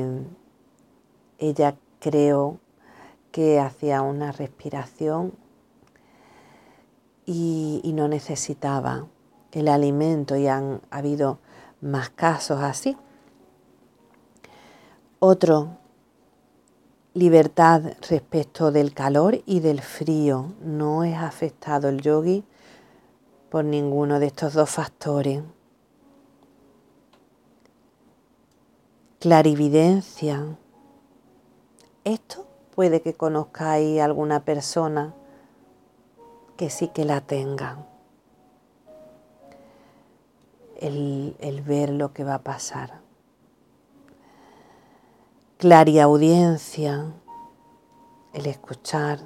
ella 1.39 1.75
creo 1.99 2.59
que 3.33 3.59
hacía 3.59 4.01
una 4.01 4.31
respiración 4.31 5.33
y, 7.25 7.81
y, 7.83 7.91
no 7.91 8.07
necesitaba 8.07 9.07
el 9.51 9.67
alimento 9.67 10.37
y 10.37 10.47
han 10.47 10.79
habido 10.89 11.39
más 11.81 12.09
casos 12.11 12.61
así. 12.61 12.95
Otro, 15.19 15.78
libertad 17.20 17.82
respecto 18.09 18.72
del 18.72 18.93
calor 18.93 19.41
y 19.45 19.59
del 19.59 19.82
frío. 19.82 20.53
No 20.61 21.03
es 21.03 21.17
afectado 21.17 21.89
el 21.89 22.01
yogi 22.01 22.45
por 23.49 23.65
ninguno 23.65 24.20
de 24.20 24.28
estos 24.28 24.53
dos 24.53 24.70
factores. 24.70 25.43
Clarividencia 29.20 30.57
esto 32.05 32.47
puede 32.74 33.01
que 33.01 33.13
conozcáis 33.13 33.99
alguna 33.99 34.45
persona 34.45 35.13
que 36.55 36.70
sí 36.70 36.88
que 36.88 37.03
la 37.03 37.22
tenga. 37.22 37.86
El, 40.80 41.36
el 41.39 41.61
ver 41.61 41.89
lo 41.89 42.13
que 42.13 42.24
va 42.24 42.36
a 42.36 42.43
pasar. 42.43 42.98
Clariaudiencia, 45.60 47.14
el 48.34 48.45
escuchar, 48.47 49.20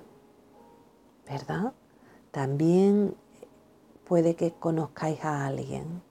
¿verdad? 1.26 1.72
También 2.32 3.16
puede 4.04 4.36
que 4.36 4.52
conozcáis 4.52 5.24
a 5.24 5.46
alguien. 5.46 6.04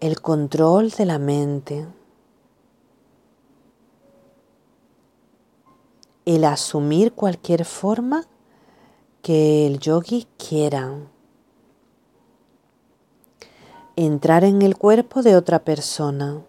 El 0.00 0.22
control 0.22 0.90
de 0.90 1.04
la 1.04 1.18
mente. 1.18 1.86
el 6.26 6.44
asumir 6.44 7.12
cualquier 7.12 7.64
forma 7.64 8.26
que 9.22 9.66
el 9.66 9.78
yogi 9.78 10.26
quiera. 10.36 10.92
Entrar 13.94 14.42
en 14.42 14.60
el 14.62 14.76
cuerpo 14.76 15.22
de 15.22 15.36
otra 15.36 15.64
persona. 15.64 16.42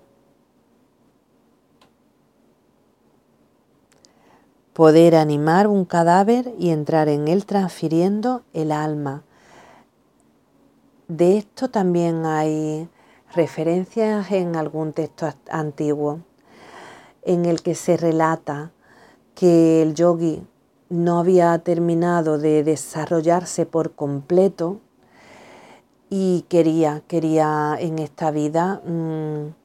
Poder 4.78 5.15
animar 5.15 5.65
un 5.65 5.86
cadáver 5.86 6.53
y 6.59 6.69
entrar 6.69 7.09
en 7.09 7.28
él 7.28 7.47
transfiriendo 7.47 8.43
el 8.53 8.71
alma. 8.71 9.23
De 11.07 11.39
esto 11.39 11.71
también 11.71 12.28
hay 12.28 12.88
referencias 13.34 14.32
en 14.32 14.55
algún 14.55 14.93
texto 14.93 15.34
antiguo 15.49 16.19
en 17.23 17.45
el 17.45 17.63
que 17.63 17.73
se 17.73 17.97
relata 17.97 18.69
que 19.34 19.82
el 19.82 19.95
yogi 19.95 20.45
no 20.89 21.17
había 21.17 21.57
terminado 21.57 22.38
de 22.38 22.63
desarrollarse 22.63 23.65
por 23.65 23.95
completo 23.95 24.80
y 26.11 26.45
quería, 26.49 27.01
quería 27.07 27.78
en 27.80 27.97
esta 27.97 28.30
vida 28.30 28.84
mm, 28.86 29.55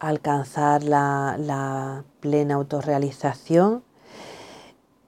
alcanzar 0.00 0.82
la, 0.82 2.02
plena 2.18 2.56
autorrealización 2.56 3.88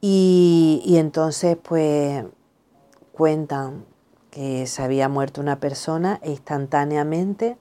y, 0.04 0.96
entonces 0.96 1.56
pues 1.62 2.24
cuentan 3.12 3.84
que 4.30 4.66
se 4.66 4.82
había 4.82 5.08
muerto 5.08 5.40
una 5.40 5.60
persona 5.60 6.18
e 6.22 6.32
instantáneamente 6.32 7.56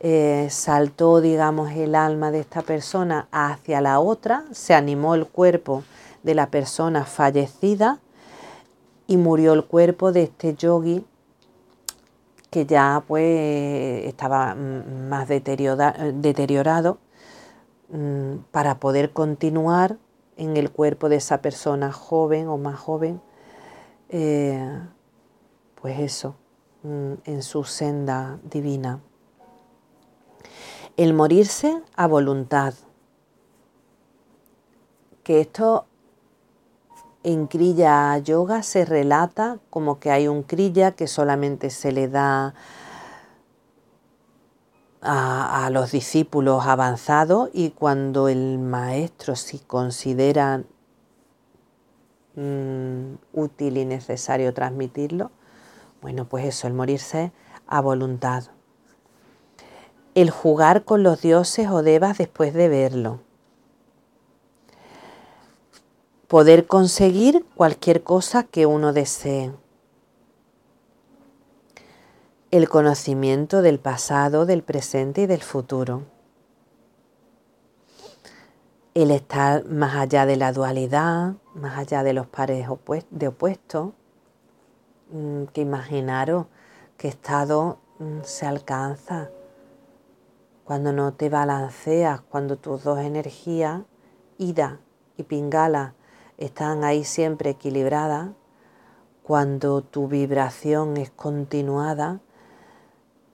eh, 0.00 0.48
saltó, 0.50 1.22
digamos, 1.22 1.70
el 1.70 1.94
alma 1.94 2.30
de 2.30 2.40
esta 2.40 2.60
persona 2.60 3.28
hacia 3.32 3.80
la 3.80 4.00
otra, 4.00 4.44
se 4.52 4.74
animó 4.74 5.14
el 5.14 5.26
cuerpo 5.26 5.84
de 6.22 6.34
la 6.34 6.50
persona 6.50 7.06
fallecida 7.06 8.00
y 9.06 9.16
murió 9.16 9.54
el 9.54 9.64
cuerpo 9.64 10.12
de 10.12 10.24
este 10.24 10.54
yogi 10.54 11.06
que 12.50 12.66
ya 12.66 13.02
pues 13.08 14.04
estaba 14.04 14.54
mm, 14.54 15.08
más 15.08 15.28
deteriorado 15.28 16.98
mm, 17.88 18.36
para 18.50 18.78
poder 18.78 19.12
continuar 19.12 19.96
en 20.36 20.56
el 20.56 20.70
cuerpo 20.70 21.08
de 21.08 21.16
esa 21.16 21.40
persona 21.42 21.92
joven 21.92 22.48
o 22.48 22.56
más 22.56 22.78
joven, 22.78 23.20
eh, 24.08 24.80
pues 25.80 25.98
eso, 26.00 26.36
mm, 26.82 27.12
en 27.24 27.42
su 27.42 27.64
senda 27.64 28.38
divina 28.42 29.00
el 30.96 31.12
morirse 31.12 31.82
a 31.96 32.06
voluntad. 32.06 32.74
Que 35.22 35.40
esto 35.40 35.86
en 37.22 37.46
Kriya 37.46 38.18
Yoga 38.18 38.62
se 38.62 38.84
relata 38.84 39.58
como 39.70 39.98
que 39.98 40.10
hay 40.10 40.28
un 40.28 40.42
Kriya 40.42 40.92
que 40.92 41.06
solamente 41.06 41.70
se 41.70 41.90
le 41.90 42.08
da 42.08 42.54
a, 45.04 45.68
los 45.70 45.92
discípulos 45.92 46.66
avanzados 46.66 47.50
y 47.52 47.70
cuando 47.70 48.28
el 48.28 48.58
maestro 48.58 49.36
si 49.36 49.58
considera 49.58 50.62
mm, 52.34 53.14
útil 53.32 53.76
y 53.76 53.84
necesario 53.84 54.54
transmitirlo, 54.54 55.30
bueno, 56.00 56.26
pues 56.26 56.46
eso, 56.46 56.66
el 56.66 56.74
morirse 56.74 57.32
a 57.66 57.80
voluntad. 57.80 58.44
El 60.14 60.30
jugar 60.30 60.84
con 60.84 61.02
los 61.02 61.20
dioses 61.20 61.68
o 61.68 61.82
devas 61.82 62.18
después 62.18 62.54
de 62.54 62.68
verlo. 62.68 63.20
Poder 66.28 66.66
conseguir 66.66 67.44
cualquier 67.54 68.02
cosa 68.02 68.44
que 68.44 68.66
uno 68.66 68.92
desee 68.92 69.52
el 72.56 72.68
conocimiento 72.68 73.62
del 73.62 73.80
pasado, 73.80 74.46
del 74.46 74.62
presente 74.62 75.22
y 75.22 75.26
del 75.26 75.42
futuro. 75.42 76.02
El 78.94 79.10
estar 79.10 79.64
más 79.64 79.96
allá 79.96 80.24
de 80.24 80.36
la 80.36 80.52
dualidad, 80.52 81.34
más 81.56 81.76
allá 81.76 82.04
de 82.04 82.12
los 82.12 82.28
pares 82.28 82.68
de 83.10 83.26
opuestos, 83.26 83.90
mm, 85.10 85.46
que 85.46 85.62
imaginaros 85.62 86.46
qué 86.96 87.08
estado 87.08 87.80
mm, 87.98 88.20
se 88.22 88.46
alcanza 88.46 89.30
cuando 90.62 90.92
no 90.92 91.12
te 91.12 91.28
balanceas, 91.30 92.20
cuando 92.20 92.56
tus 92.56 92.84
dos 92.84 93.00
energías, 93.00 93.82
ida 94.38 94.78
y 95.16 95.24
pingala, 95.24 95.94
están 96.38 96.84
ahí 96.84 97.02
siempre 97.02 97.50
equilibradas, 97.50 98.28
cuando 99.24 99.82
tu 99.82 100.06
vibración 100.06 100.98
es 100.98 101.10
continuada, 101.10 102.20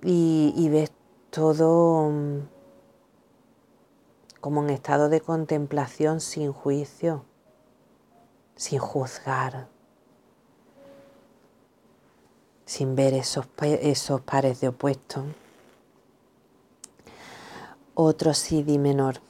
y, 0.03 0.69
ves 0.71 0.93
todo 1.31 2.11
mm, 2.11 2.49
como 4.41 4.63
en 4.63 4.71
estado 4.71 5.09
de 5.09 5.21
contemplación 5.21 6.21
sin 6.21 6.53
juicio, 6.53 7.25
sin 8.57 8.79
juzgar, 8.79 9.69
sin 12.65 12.95
ver 12.95 13.15
esos, 13.15 13.47
esos 13.61 14.21
pares 14.23 14.61
de 14.61 14.69
opuestos. 14.69 15.25
Otro 17.95 18.33
Siddhi 18.33 18.79
menor. 18.79 19.21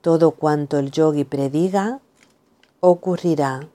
Todo 0.00 0.32
cuanto 0.32 0.78
el 0.78 0.92
yogi 0.92 1.24
prediga 1.24 2.00
ocurrirá 2.78 3.68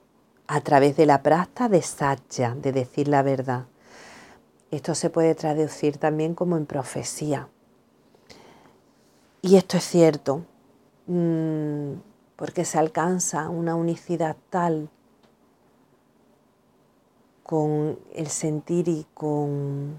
a 0.48 0.62
través 0.62 0.96
de 0.96 1.06
la 1.06 1.22
práctica 1.24 1.68
de 1.68 1.82
satya, 1.82 2.56
de 2.56 2.72
decir 2.72 3.10
la 3.10 3.22
verdad. 3.22 3.66
Esto 4.72 4.96
se 4.96 5.10
puede 5.10 5.36
traducir 5.36 5.98
también 5.98 6.34
como 6.34 6.56
en 6.56 6.66
profecía. 6.66 7.50
Y 9.42 9.58
esto 9.58 9.76
es 9.76 9.84
cierto, 9.84 10.46
mm, 11.08 11.94
porque 12.38 12.64
se 12.64 12.78
alcanza 12.80 13.50
una 13.50 13.76
unicidad 13.76 14.38
tal 14.50 14.90
con 17.44 18.00
el 18.14 18.28
sentir 18.28 18.88
y 18.88 19.06
con 19.14 19.98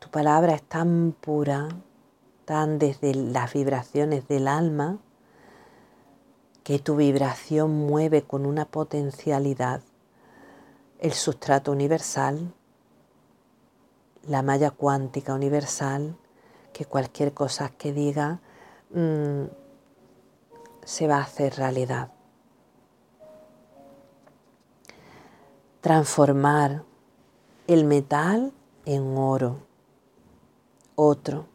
tu 0.00 0.08
palabra 0.10 0.54
es 0.54 0.62
tan 0.62 1.14
pura, 1.20 1.68
tan 2.44 2.80
desde 2.80 3.14
las 3.14 3.52
vibraciones 3.52 4.26
del 4.26 4.48
alma, 4.48 4.98
que 6.64 6.80
tu 6.80 6.96
vibración 6.96 7.86
mueve 7.86 8.22
con 8.22 8.46
una 8.46 8.64
potencialidad 8.64 9.80
el 10.98 11.12
sustrato 11.12 11.70
universal 11.70 12.52
la 14.28 14.42
malla 14.42 14.70
cuántica 14.70 15.34
universal, 15.34 16.16
que 16.72 16.84
cualquier 16.84 17.32
cosa 17.32 17.68
que 17.70 17.92
diga 17.92 18.40
mm, 18.90 19.44
se 20.84 21.06
va 21.06 21.18
a 21.18 21.22
hacer 21.22 21.56
realidad. 21.56 22.10
Transformar 25.80 26.84
el 27.66 27.84
metal 27.84 28.52
en 28.84 29.16
oro. 29.16 29.58
Otro. 30.96 31.46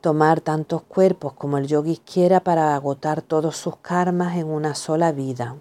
Tomar 0.00 0.40
tantos 0.40 0.82
cuerpos 0.82 1.32
como 1.32 1.58
el 1.58 1.66
yogi 1.66 1.98
quiera 1.98 2.40
para 2.40 2.74
agotar 2.74 3.22
todos 3.22 3.56
sus 3.56 3.76
karmas 3.76 4.36
en 4.36 4.46
una 4.46 4.74
sola 4.74 5.12
vida. 5.12 5.56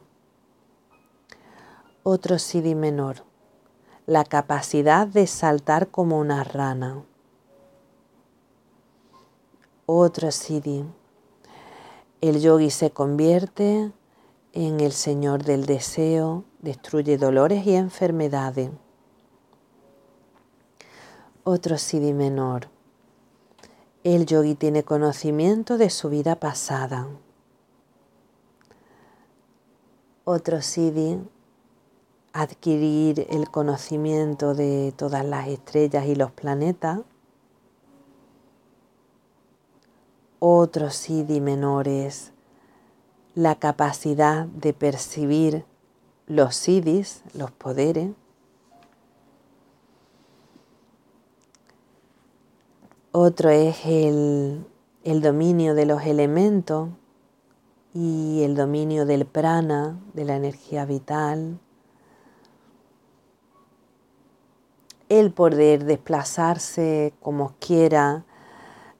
Otro 2.04 2.38
siddhi 2.38 2.76
menor 2.76 3.24
la 4.08 4.24
capacidad 4.24 5.08
de 5.08 5.26
saltar 5.26 5.88
como 5.88 6.20
una 6.20 6.44
rana. 6.44 7.04
Otro 9.88 10.32
siddhi. 10.32 10.86
El 12.22 12.40
yogi 12.40 12.70
se 12.70 12.92
convierte 12.92 13.92
en 14.54 14.80
el 14.80 14.92
Señor 14.92 15.44
del 15.44 15.66
deseo, 15.66 16.44
destruye 16.60 17.18
dolores 17.18 17.66
y 17.66 17.76
enfermedades. 17.76 18.72
Otro 21.44 21.78
siddhi 21.78 22.14
menor. 22.14 22.70
El 24.04 24.26
yogi 24.26 24.56
tiene 24.56 24.84
conocimiento 24.84 25.78
de 25.78 25.90
su 25.90 26.10
vida 26.10 26.36
pasada. 26.36 27.08
Otro 30.24 30.62
siddhi 30.62 31.20
adquirir 32.36 33.26
el 33.30 33.50
conocimiento 33.50 34.56
de 34.56 34.94
todas 34.98 35.24
las 35.24 35.48
estrellas 35.48 36.06
y 36.06 36.16
los 36.16 36.32
planetas. 36.32 37.00
Otros 40.40 40.96
siddhi 40.96 41.40
menores, 41.40 42.34
la 43.36 43.56
capacidad 43.56 44.48
de 44.48 44.74
percibir 44.74 45.64
los 46.28 46.58
siddhis, 46.58 47.24
los 47.34 47.52
poderes. 47.52 48.12
Otro 53.14 53.50
es 53.50 53.78
el, 53.86 54.68
el 55.06 55.22
dominio 55.22 55.74
de 55.74 55.86
los 55.86 56.04
elementos 56.04 56.90
y 57.94 58.42
el 58.44 58.56
dominio 58.56 59.06
del 59.06 59.26
prana, 59.26 59.98
de 60.14 60.26
la 60.26 60.36
energía 60.36 60.84
vital. 60.84 61.62
El 65.10 65.32
poder 65.32 65.86
desplazarse 65.86 67.14
como 67.22 67.54
quiera 67.60 68.26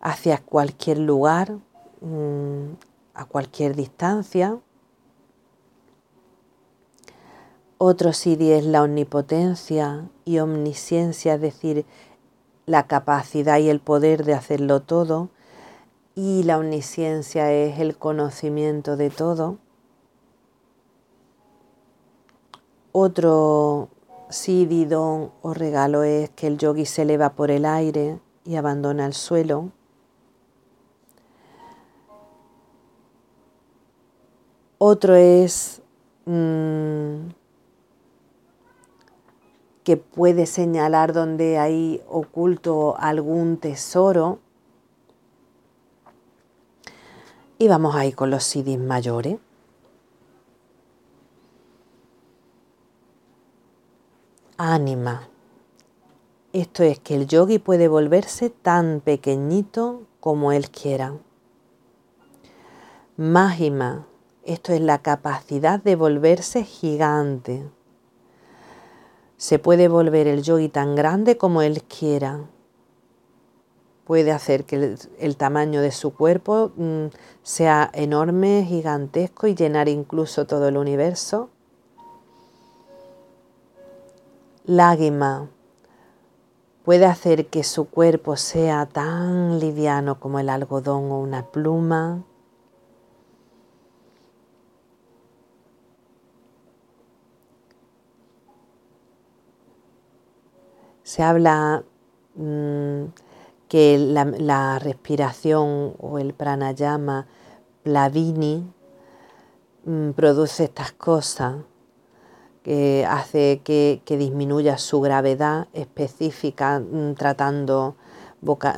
hacia 0.02 0.38
cualquier 0.38 1.00
lugar, 1.00 1.58
mm, 2.02 2.74
a 3.16 3.26
cualquier 3.26 3.76
distancia. 3.76 4.60
Otro 7.78 8.14
Siddhi 8.14 8.52
es 8.52 8.66
la 8.66 8.84
omnipotencia 8.84 10.10
y 10.24 10.40
omnisciencia, 10.40 11.36
es 11.36 11.42
decir, 11.42 11.86
la 12.66 12.88
capacidad 12.88 13.60
y 13.60 13.70
el 13.70 13.80
poder 13.80 14.26
de 14.26 14.34
hacerlo 14.34 14.82
todo. 14.82 15.30
Y 16.16 16.44
la 16.44 16.58
omnisciencia 16.58 17.52
es 17.52 17.80
el 17.80 17.98
conocimiento 17.98 18.96
de 18.96 19.10
todo. 19.10 19.58
Otro 22.92 23.90
si 24.36 24.86
don 24.86 25.32
o 25.42 25.54
regalo 25.54 26.04
es 26.04 26.30
que 26.32 26.48
el 26.48 26.58
yogi 26.58 26.86
se 26.86 27.04
eleva 27.04 27.32
por 27.32 27.52
el 27.52 27.66
aire 27.66 28.20
y 28.44 28.58
abandona 28.58 29.06
el 29.06 29.14
suelo. 29.14 29.72
Otro 34.78 35.16
es 35.16 35.82
mm, 36.26 37.30
que 39.86 39.96
puede 39.96 40.46
señalar 40.48 41.14
donde 41.14 41.58
hay 41.58 42.02
oculto 42.10 42.96
algún 43.00 43.58
tesoro. 43.58 44.40
Y 47.58 47.70
vamos 47.70 47.96
ahí 47.96 48.12
con 48.12 48.30
los 48.30 48.44
siddhis 48.44 48.80
mayores. 48.80 49.38
Ánima. 54.58 55.30
Esto 56.54 56.84
es 56.84 57.00
que 57.00 57.16
el 57.16 57.28
yogi 57.28 57.60
puede 57.60 57.88
volverse 57.88 58.50
tan 58.50 59.02
pequeñito 59.02 60.04
como 60.20 60.52
él 60.52 60.70
quiera. 60.70 61.14
Mahima. 63.18 64.08
Esto 64.44 64.74
es 64.74 64.82
la 64.82 65.00
capacidad 65.02 65.82
de 65.82 65.96
volverse 65.96 66.64
gigante. 66.64 67.70
Se 69.38 69.60
puede 69.60 69.88
volver 69.88 70.28
el 70.28 70.44
yogi 70.44 70.70
tan 70.70 70.96
grande 70.96 71.38
como 71.38 71.62
él 71.62 71.84
quiera. 71.84 72.46
Puede 74.06 74.32
hacer 74.32 74.66
que 74.66 74.98
el, 75.20 75.36
tamaño 75.36 75.82
de 75.82 75.92
su 75.92 76.14
cuerpo 76.14 76.72
mm, 76.76 77.08
sea 77.42 77.90
enorme, 77.94 78.64
gigantesco 78.68 79.48
y 79.48 79.56
llenar 79.56 79.90
incluso 79.90 80.46
todo 80.46 80.68
el 80.68 80.78
universo 80.78 81.50
lágrima, 84.68 85.50
puede 86.84 87.06
hacer 87.06 87.48
que 87.48 87.64
su 87.64 87.90
cuerpo 87.90 88.36
sea 88.36 88.86
tan 88.86 89.60
liviano 89.60 90.20
como 90.20 90.40
el 90.40 90.50
algodón 90.50 91.12
o 91.12 91.20
una 91.20 91.46
pluma. 91.48 92.24
Se 101.04 101.24
habla 101.24 101.84
mm, 102.36 103.06
que 103.68 103.98
la, 103.98 104.80
respiración 104.80 105.94
o 106.00 106.20
el 106.20 106.34
pranayama 106.34 107.28
plavini 107.84 108.64
mm, 109.86 110.12
produce 110.12 110.66
estas 110.66 110.92
cosas 110.92 111.58
que 112.66 113.06
hace 113.08 113.62
que, 113.64 114.02
disminuya 114.08 114.80
su 114.80 115.00
gravedad 115.00 115.68
específica 115.74 116.80
mm, 116.80 117.14
tratando 117.14 117.96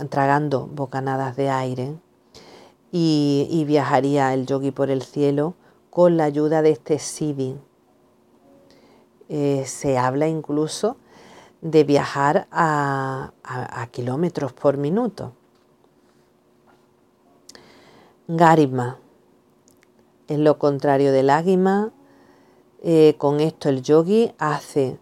tragando 0.09 0.67
bocanadas 0.67 1.37
de 1.37 1.49
aire 1.49 1.95
y, 2.91 3.63
viajaría 3.65 4.33
el 4.33 4.45
yogi 4.45 4.71
por 4.71 4.89
el 4.89 5.03
cielo 5.03 5.55
con 5.89 6.17
la 6.17 6.25
ayuda 6.25 6.61
de 6.61 6.71
este 6.71 6.99
siddhi. 6.99 7.55
Eh, 9.29 9.63
se 9.65 9.97
habla 9.97 10.27
incluso 10.27 10.97
de 11.61 11.85
viajar 11.85 12.47
a, 12.51 13.31
kilómetros 13.91 14.51
por 14.51 14.75
minuto. 14.75 15.31
Garima 18.27 18.99
es 20.27 20.39
lo 20.39 20.59
contrario 20.59 21.13
del 21.13 21.29
águima 21.29 21.93
eh, 22.83 23.15
con 23.17 23.39
esto 23.39 23.69
el 23.69 23.81
yogi 23.81 24.31
hace 24.37 24.99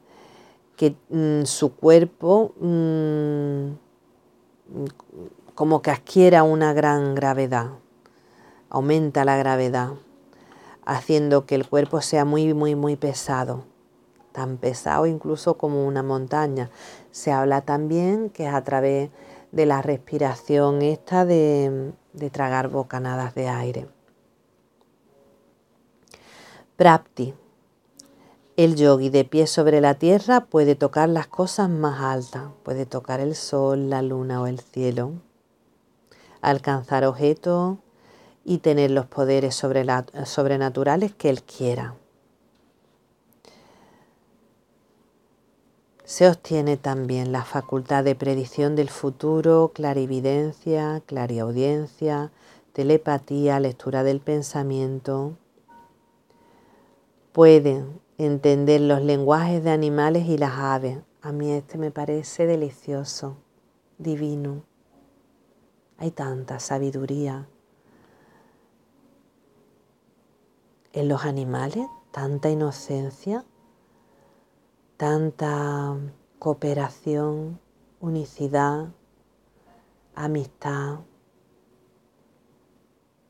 que 0.77 0.95
mm, 1.09 1.43
su 1.43 1.75
cuerpo 1.75 2.53
mm, 2.59 3.69
como 5.55 5.81
que 5.81 5.91
adquiera 5.91 6.43
una 6.43 6.73
gran 6.73 7.15
gravedad, 7.15 7.71
aumenta 8.69 9.25
la 9.25 9.37
gravedad, 9.37 9.91
haciendo 10.85 11.45
que 11.45 11.55
el 11.55 11.67
cuerpo 11.67 12.01
sea 12.01 12.25
muy, 12.25 12.53
muy, 12.53 12.75
muy 12.75 12.95
pesado, 12.95 13.63
tan 14.31 14.57
pesado 14.57 15.05
incluso 15.05 15.57
como 15.57 15.85
una 15.85 16.03
montaña. 16.03 16.69
Se 17.11 17.31
habla 17.31 17.61
también 17.61 18.29
que 18.29 18.47
es 18.47 18.53
a 18.53 18.63
través 18.63 19.09
de 19.51 19.65
la 19.65 19.81
respiración 19.81 20.81
esta 20.81 21.23
de, 21.25 21.93
de 22.13 22.29
tragar 22.29 22.69
bocanadas 22.69 23.33
de 23.35 23.47
aire. 23.47 23.87
Prapti 26.75 27.33
el 28.57 28.75
yogi 28.75 29.09
de 29.09 29.25
pie 29.25 29.47
sobre 29.47 29.81
la 29.81 29.95
tierra 29.95 30.45
puede 30.45 30.75
tocar 30.75 31.09
las 31.09 31.27
cosas 31.27 31.69
más 31.69 32.01
altas, 32.01 32.51
puede 32.63 32.85
tocar 32.85 33.19
el 33.19 33.35
sol, 33.35 33.89
la 33.89 34.01
luna 34.01 34.41
o 34.41 34.47
el 34.47 34.61
cielo, 34.61 35.11
alcanzar 36.41 37.03
objetos 37.03 37.77
y 38.45 38.59
tener 38.59 38.91
los 38.91 39.07
poderes 39.07 39.55
sobrenaturales 39.55 41.13
que 41.13 41.29
él 41.29 41.43
quiera. 41.43 41.95
Se 46.05 46.29
obtiene 46.29 46.77
también 46.77 47.31
la 47.31 47.43
facultad 47.43 48.03
de 48.03 48.15
predicción 48.15 48.75
del 48.75 48.89
futuro, 48.89 49.71
clarividencia, 49.73 51.01
clariaudiencia, 51.07 52.31
telepatía, 52.71 53.59
lectura 53.59 54.03
del 54.03 54.21
pensamiento. 54.21 55.35
Pueden 57.33 58.04
entender 58.17 58.81
los 58.81 59.01
lenguajes 59.01 59.63
de 59.63 59.71
animales 59.71 60.27
y 60.27 60.37
las 60.37 60.53
aves. 60.53 60.99
A 61.21 61.31
mí 61.31 61.51
este 61.51 61.77
me 61.77 61.91
parece 61.91 62.45
delicioso, 62.45 63.37
divino. 63.97 64.63
Hay 65.97 66.11
tanta 66.11 66.59
sabiduría 66.59 67.47
en 70.93 71.09
los 71.09 71.25
animales, 71.25 71.87
tanta 72.11 72.49
inocencia, 72.49 73.43
tanta 74.97 75.97
cooperación, 76.39 77.59
unicidad, 77.99 78.87
amistad, 80.15 80.99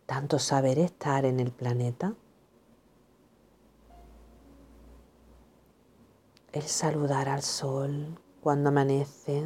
tanto 0.05 0.38
saber 0.38 0.77
estar 0.77 1.25
en 1.25 1.39
el 1.39 1.51
planeta. 1.51 2.13
El 6.55 6.63
saludar 6.63 7.27
al 7.27 7.41
sol 7.41 8.17
cuando 8.39 8.69
amanece. 8.69 9.45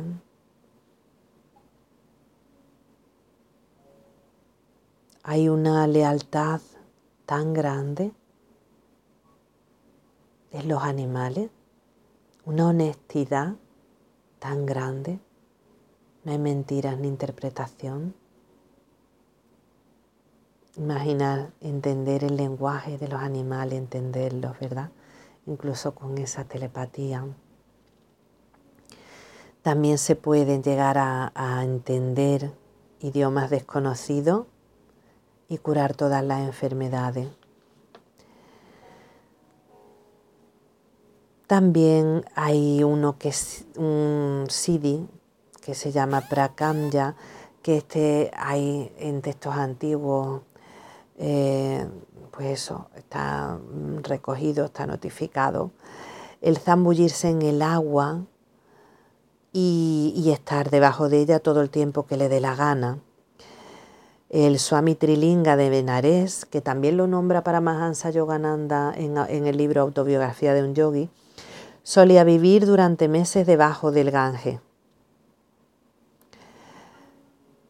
Hay 5.24 5.49
una 5.49 5.88
lealtad 5.88 6.62
tan 7.26 7.53
grande 7.53 8.12
en 10.51 10.68
los 10.68 10.84
animales, 10.84 11.49
una 12.45 12.68
honestidad 12.68 13.55
tan 14.38 14.68
grande. 14.68 15.20
No 16.24 16.32
hay 16.32 16.38
mentiras 16.38 16.99
ni 16.99 17.07
interpretación. 17.07 18.14
Imaginar, 20.78 21.53
entender 21.60 22.24
el 22.24 22.38
lenguaje 22.38 22.99
de 22.99 23.07
los 23.07 23.20
animales, 23.20 23.80
entenderlos, 23.80 24.60
¿verdad? 24.60 24.91
Incluso 25.50 25.95
con 25.95 26.18
esa 26.18 26.45
telepatía. 26.45 27.26
También 29.62 29.97
se 29.97 30.16
pueden 30.16 30.64
llegar 30.64 30.97
a, 30.97 31.64
entender 31.64 32.52
idiomas 33.02 33.50
desconocidos 33.50 34.45
y 35.50 35.58
curar 35.58 35.95
todas 35.95 36.24
las 36.24 36.41
enfermedades. 36.41 37.28
También 41.47 42.24
hay 42.36 42.84
uno 42.84 43.18
que 43.18 43.30
es 43.30 43.66
un 43.76 44.45
Siddhi 44.50 45.08
que 45.62 45.74
se 45.74 45.91
llama 45.91 46.22
Prakamya, 46.30 47.16
que 47.64 47.78
este 47.78 48.32
hay 48.36 48.93
en 49.00 49.22
textos 49.22 49.56
antiguos 49.56 50.41
eh, 51.18 51.86
pues 52.40 52.52
eso, 52.52 52.88
está 52.96 53.60
recogido, 54.02 54.64
está 54.64 54.88
notificado. 54.88 55.72
El 56.40 56.58
zambullirse 56.58 57.28
en 57.28 57.42
el 57.42 57.62
agua 57.62 58.22
y, 59.52 60.32
estar 60.32 60.70
debajo 60.70 61.10
de 61.10 61.20
ella 61.20 61.42
todo 61.42 61.60
el 61.60 61.70
tiempo 61.70 62.06
que 62.06 62.16
le 62.16 62.30
dé 62.30 62.40
la 62.40 62.56
gana. 62.56 63.00
El 64.30 64.58
Swami 64.58 64.96
Trilinga 64.96 65.58
de 65.58 65.70
Benares, 65.70 66.46
que 66.46 66.62
también 66.62 66.96
lo 66.96 67.08
nombra 67.08 67.44
para 67.44 67.60
Mahansa 67.60 68.10
Yogananda 68.10 68.94
en, 68.96 69.18
en 69.18 69.46
el 69.46 69.58
libro 69.58 69.82
Autobiografía 69.82 70.54
de 70.54 70.64
un 70.64 70.74
Yogi, 70.74 71.10
solía 71.84 72.24
vivir 72.24 72.66
durante 72.66 73.10
meses 73.10 73.46
debajo 73.48 73.92
del 73.92 74.12
Gange. 74.12 74.62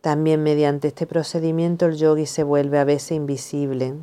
También 0.01 0.43
mediante 0.43 0.89
este 0.89 1.07
procedimiento 1.07 1.87
el 1.87 1.95
yogi 1.95 2.27
se 2.27 2.43
vuelve 2.43 2.77
a 2.77 2.83
veces 2.83 3.13
invisible, 3.13 3.95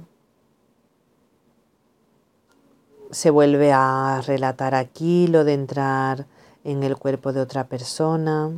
se 3.11 3.31
vuelve 3.31 3.73
a 3.73 4.23
relatar 4.27 4.75
aquí 4.75 5.27
lo 5.27 5.45
de 5.45 5.55
entrar 5.55 6.27
en 6.65 6.83
el 6.83 6.97
cuerpo 6.97 7.33
de 7.33 7.41
otra 7.41 7.65
persona. 7.69 8.51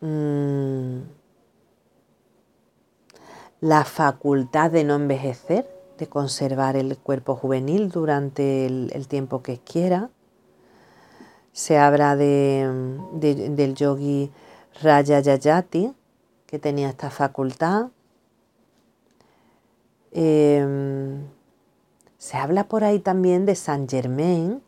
Mm. 0.00 1.00
La 3.60 3.84
facultad 3.84 4.70
de 4.70 4.84
no 4.84 4.94
envejecer, 4.94 5.66
de 5.98 6.06
conservar 6.06 6.76
el 6.76 6.98
cuerpo 6.98 7.34
juvenil 7.34 7.88
durante 7.90 8.66
el, 8.66 9.08
tiempo 9.08 9.42
que 9.42 9.58
quiera. 9.58 10.10
Se 11.52 11.78
habla 11.78 12.16
de, 12.16 12.68
del 13.12 13.74
yogi 13.74 14.30
Raya 14.82 15.20
Yayati, 15.20 15.94
que 16.46 16.58
tenía 16.58 16.90
esta 16.90 17.10
facultad. 17.10 17.88
Em, 20.12 21.24
se 22.24 22.38
habla 22.38 22.68
por 22.68 22.84
ahí 22.84 23.00
también 23.00 23.44
de 23.44 23.54
Saint 23.54 23.90
Germain, 23.90 24.62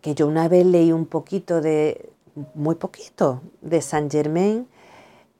que 0.00 0.16
yo 0.16 0.26
una 0.26 0.48
vez 0.48 0.66
leí 0.66 0.90
un 0.90 1.06
poquito 1.06 1.60
de, 1.60 2.10
muy 2.56 2.74
poquito, 2.74 3.40
de 3.60 3.80
Saint 3.80 4.10
Germain 4.10 4.66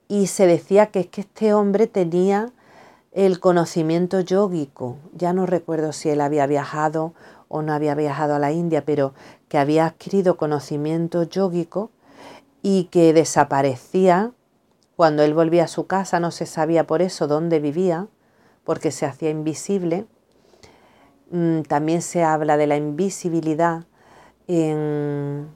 y 0.07 0.29
se 0.29 0.47
decía 0.47 0.87
que 0.93 1.01
es 1.01 1.07
que 1.09 1.23
este 1.23 1.53
hombre 1.53 1.89
tenía 1.89 2.53
el 3.11 3.41
conocimiento 3.41 4.21
yógico. 4.21 4.99
Ya 5.15 5.33
no 5.33 5.47
recuerdo 5.47 5.93
si 5.93 6.11
él 6.11 6.21
había 6.21 6.47
viajado 6.47 7.13
o 7.49 7.63
no 7.63 7.73
había 7.73 7.97
viajado 7.97 8.37
a 8.37 8.39
la 8.39 8.53
India, 8.53 8.85
pero 8.85 9.15
que 9.49 9.59
había 9.59 9.85
adquirido 9.85 10.37
conocimiento 10.37 11.25
yógico 11.25 11.91
y 12.63 12.85
que 12.85 13.13
desaparecía 13.15 14.31
cuando 14.95 15.25
él 15.25 15.35
volvía 15.35 15.65
a 15.65 15.69
su 15.69 15.89
casa, 15.89 16.21
no 16.21 16.31
se 16.31 16.47
sabía 16.47 16.87
por 16.87 17.03
eso 17.03 17.27
dónde 17.27 17.59
vivía, 17.59 18.07
porque 18.65 18.91
se 18.91 19.07
hacía 19.07 19.31
invisible. 19.31 20.07
Mm, 21.31 21.63
también 21.63 22.03
se 22.03 22.23
habla 22.23 22.57
de 22.57 22.67
la 22.67 22.77
invisibilidad 22.77 23.85
en, 24.47 25.49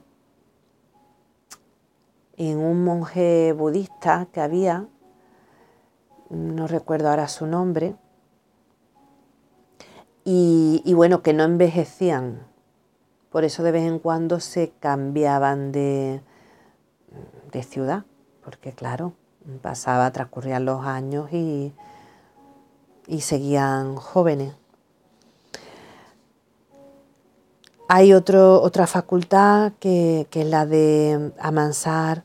en 2.37 2.57
un 2.57 2.83
monje 2.83 3.53
budista 3.53 4.27
que 4.31 4.41
había, 4.41 4.87
no 6.29 6.67
recuerdo 6.67 7.09
ahora 7.09 7.27
su 7.27 7.45
nombre, 7.45 7.95
y, 10.31 10.93
bueno, 10.93 11.23
que 11.23 11.33
no 11.33 11.43
envejecían. 11.43 12.45
Por 13.31 13.45
eso 13.45 13.63
de 13.63 13.71
vez 13.71 13.87
en 13.87 13.97
cuando 13.97 14.39
se 14.39 14.71
cambiaban 14.79 15.71
de, 15.71 16.21
de 17.51 17.63
ciudad, 17.63 18.05
porque 18.43 18.71
claro, 18.73 19.13
pasaba, 19.63 20.11
transcurrían 20.11 20.65
los 20.65 20.85
años 20.85 21.33
y, 21.33 21.73
y 23.09 23.21
seguían 23.21 23.95
jóvenes. 23.95 24.53
Hay 27.87 28.13
otro, 28.13 28.61
otra 28.61 28.85
facultad 28.85 29.73
que, 29.79 30.27
es 30.31 30.45
la 30.45 30.67
de 30.67 31.31
amansar 31.39 32.23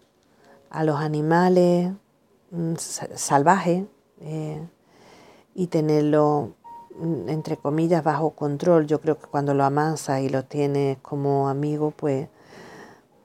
a 0.68 0.85
los 0.85 1.01
animales 1.01 1.91
mm, 2.51 2.74
salvajes 2.76 3.87
eh, 4.20 4.61
y 5.55 5.68
tenerlo, 5.68 6.53
mm, 6.99 7.30
entre 7.30 7.57
comillas, 7.57 8.05
bajo 8.05 8.32
control. 8.32 8.87
Yo 8.87 9.01
creo 9.01 9.18
que 9.18 9.26
cuando 9.26 9.55
lo 9.55 9.64
amansas 9.64 10.20
y 10.20 10.28
lo 10.28 10.45
tienes 10.45 10.99
como 10.99 11.49
amigo, 11.49 11.93
pues, 11.93 12.28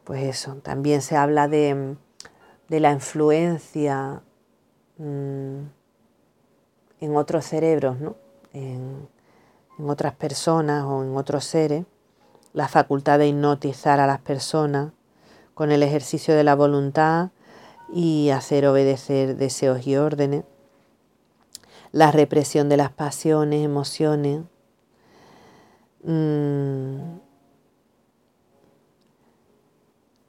pues 0.05 0.23
eso. 0.23 0.55
También 0.63 1.01
se 1.01 1.17
habla 1.17 1.49
de, 1.49 1.97
la 2.69 2.91
influencia 2.93 4.21
mm, 4.97 5.78
en 6.99 7.15
otros 7.15 7.45
cerebros, 7.45 7.99
¿no? 7.99 8.15
en 8.53 9.07
otras 9.79 10.13
personas 10.15 10.83
o 10.85 11.03
en 11.03 11.15
otros 11.15 11.45
seres 11.45 11.85
la 12.53 12.67
facultad 12.67 13.19
de 13.19 13.27
hipnotizar 13.27 13.99
a 13.99 14.07
las 14.07 14.19
personas 14.19 14.91
con 15.53 15.71
el 15.71 15.83
ejercicio 15.83 16.35
de 16.35 16.43
la 16.43 16.55
voluntad 16.55 17.29
y 17.93 18.29
hacer 18.29 18.65
obedecer 18.65 19.35
deseos 19.35 19.85
y 19.85 19.95
órdenes, 19.95 20.43
la 21.91 22.11
represión 22.11 22.69
de 22.69 22.77
las 22.77 22.91
pasiones, 22.91 23.65
emociones, 23.65 24.43
mm, 26.03 26.97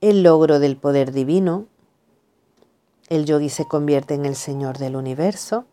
el 0.01 0.23
logro 0.23 0.59
del 0.59 0.77
poder 0.77 1.12
divino, 1.12 1.66
el 3.09 3.27
yogi 3.27 3.51
se 3.51 3.66
convierte 3.66 4.14
en 4.14 4.25
el 4.25 4.37
Señor 4.37 4.79
del 4.79 4.97
universo, 4.97 5.66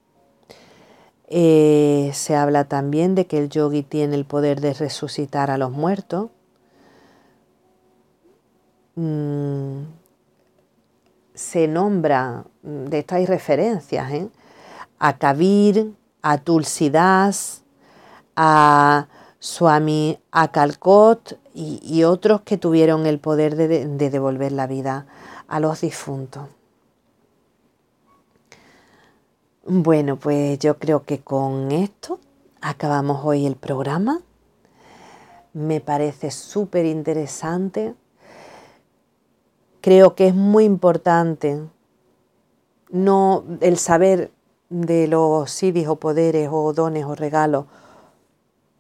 eh, 1.28 2.12
se 2.14 2.36
habla 2.36 2.66
también 2.66 3.16
de 3.16 3.28
que 3.28 3.38
el 3.38 3.50
yogi 3.50 3.84
tiene 3.84 4.16
el 4.16 4.26
poder 4.26 4.62
de 4.62 4.74
resucitar 4.74 5.52
a 5.52 5.58
los 5.58 5.72
muertos, 5.72 6.30
Mm, 8.98 9.84
se 11.36 11.68
nombra, 11.68 12.46
mm, 12.64 12.86
de 12.86 13.00
esto 13.00 13.14
hay 13.14 13.28
referencias, 13.28 14.12
¿eh? 14.12 14.28
a 14.98 15.18
Kabir, 15.20 15.94
a 16.24 16.40
Tulsidas, 16.40 17.62
a 18.36 19.08
Swami 19.38 20.18
Akalkot 20.32 21.40
y, 21.54 21.80
y, 21.84 22.06
otros 22.06 22.42
que 22.42 22.58
tuvieron 22.58 23.06
el 23.06 23.20
poder 23.20 23.56
de, 23.56 23.86
de 23.86 24.10
devolver 24.10 24.52
la 24.52 24.66
vida 24.66 25.06
a 25.48 25.60
los 25.60 25.82
difuntos. 25.82 26.50
Bueno, 29.68 30.18
pues 30.18 30.58
yo 30.60 30.78
creo 30.78 31.04
que 31.04 31.20
con 31.20 31.72
esto 31.72 32.20
acabamos 32.62 33.24
hoy 33.24 33.46
el 33.46 33.56
programa. 33.56 34.22
Me 35.54 35.82
parece 35.82 36.32
súper 36.32 36.86
interesante 36.86 37.94
Creo 39.88 40.16
que 40.16 40.28
es 40.28 40.36
muy 40.36 40.66
importante 40.66 41.62
no 42.90 43.46
el 43.62 43.78
saber 43.78 44.32
de 44.70 45.08
los 45.08 45.50
sidis 45.50 45.88
o 45.88 45.96
poderes 45.96 46.50
o 46.52 46.74
dones 46.74 47.06
o 47.06 47.16
regalos, 47.16 47.68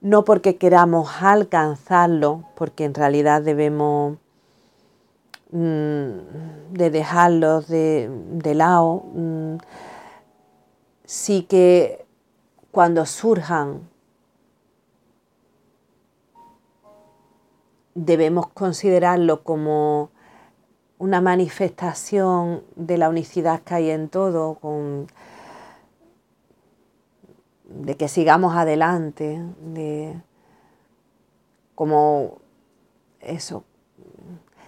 no 0.01 0.25
porque 0.25 0.57
queramos 0.57 1.09
alcanzarlo, 1.21 2.43
porque 2.55 2.83
en 2.83 2.93
realidad 2.93 3.41
debemos 3.41 4.17
mm, 5.51 6.09
de 6.71 6.89
dejarlos 6.91 7.69
de, 7.69 8.53
lado, 8.53 9.05
mm, 9.13 9.55
sí 11.07 11.43
que 11.43 12.05
cuando 12.69 13.05
surjan 13.05 13.89
debemos 17.95 18.47
considerarlo 18.49 19.41
como 19.43 20.11
una 20.99 21.21
manifestación 21.21 22.61
de 22.75 22.97
la 22.97 23.07
unicidad 23.09 23.61
que 23.61 23.73
hay 23.75 23.89
en 23.89 24.09
todo, 24.09 24.55
con, 24.55 25.07
de 27.63 27.95
que 27.95 28.09
sigamos 28.09 28.55
adelante, 28.55 29.41
de 29.61 30.21
como 31.73 32.39
eso, 33.21 33.63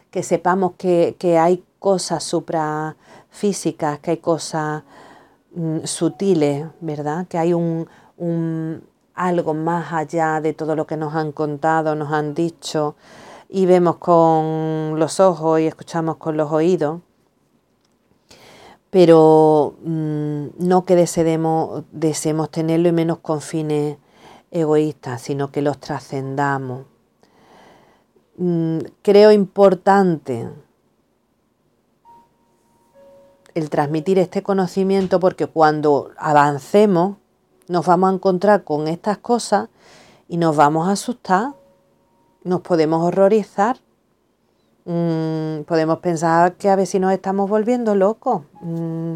que 0.09 0.23
sepamos 0.23 0.73
que, 0.77 1.15
hay 1.37 1.65
cosas 1.79 2.23
suprafísicas, 2.23 3.99
que 3.99 4.11
hay 4.11 4.17
cosas 4.17 4.83
mm, 5.53 5.79
sutiles, 5.85 6.67
¿verdad? 6.81 7.27
Que 7.27 7.37
hay 7.37 7.53
un, 7.53 7.87
un, 8.17 8.83
algo 9.15 9.53
más 9.53 9.91
allá 9.93 10.41
de 10.41 10.53
todo 10.53 10.75
lo 10.75 10.87
que 10.87 10.97
nos 10.97 11.15
han 11.15 11.31
contado, 11.31 11.95
nos 11.95 12.11
han 12.11 12.33
dicho, 12.33 12.95
y 13.49 13.65
vemos 13.65 13.97
con 13.97 14.99
los 14.99 15.19
ojos 15.19 15.59
y 15.59 15.67
escuchamos 15.67 16.17
con 16.17 16.37
los 16.37 16.51
oídos, 16.51 17.01
pero 18.89 19.75
mm, 19.83 20.45
no 20.59 20.85
que 20.85 20.95
deseemos, 20.95 21.83
deseemos 21.91 22.49
tenerlo 22.49 22.89
y 22.89 22.91
menos 22.91 23.19
con 23.19 23.41
fines 23.41 23.97
egoístas, 24.51 25.21
sino 25.21 25.51
que 25.51 25.61
los 25.61 25.79
trascendamos. 25.79 26.85
Mm, 28.37 28.79
creo 29.01 29.31
importante 29.31 30.47
el 33.59 33.69
transmitir 33.69 34.17
este 34.19 34.43
conocimiento 34.43 35.19
porque 35.19 35.47
cuando 35.47 36.11
avancemos 36.17 37.17
nos 37.67 37.85
vamos 37.85 38.09
a 38.09 38.13
encontrar 38.15 38.63
con 38.63 38.87
estas 38.87 39.17
cosas 39.19 39.69
y 40.27 40.37
nos 40.37 40.55
vamos 40.55 40.87
a 40.87 40.93
asustar 40.93 41.53
nos 42.43 42.61
podemos 42.61 43.03
horrorizar, 43.03 43.77
mm, 44.85 45.61
podemos 45.67 45.99
pensar 45.99 46.55
que 46.55 46.69
a 46.69 46.75
ver 46.75 46.87
si 46.87 46.99
nos 46.99 47.11
estamos 47.13 47.49
volviendo 47.49 47.95
locos, 47.95 48.43
mm, 48.61 49.15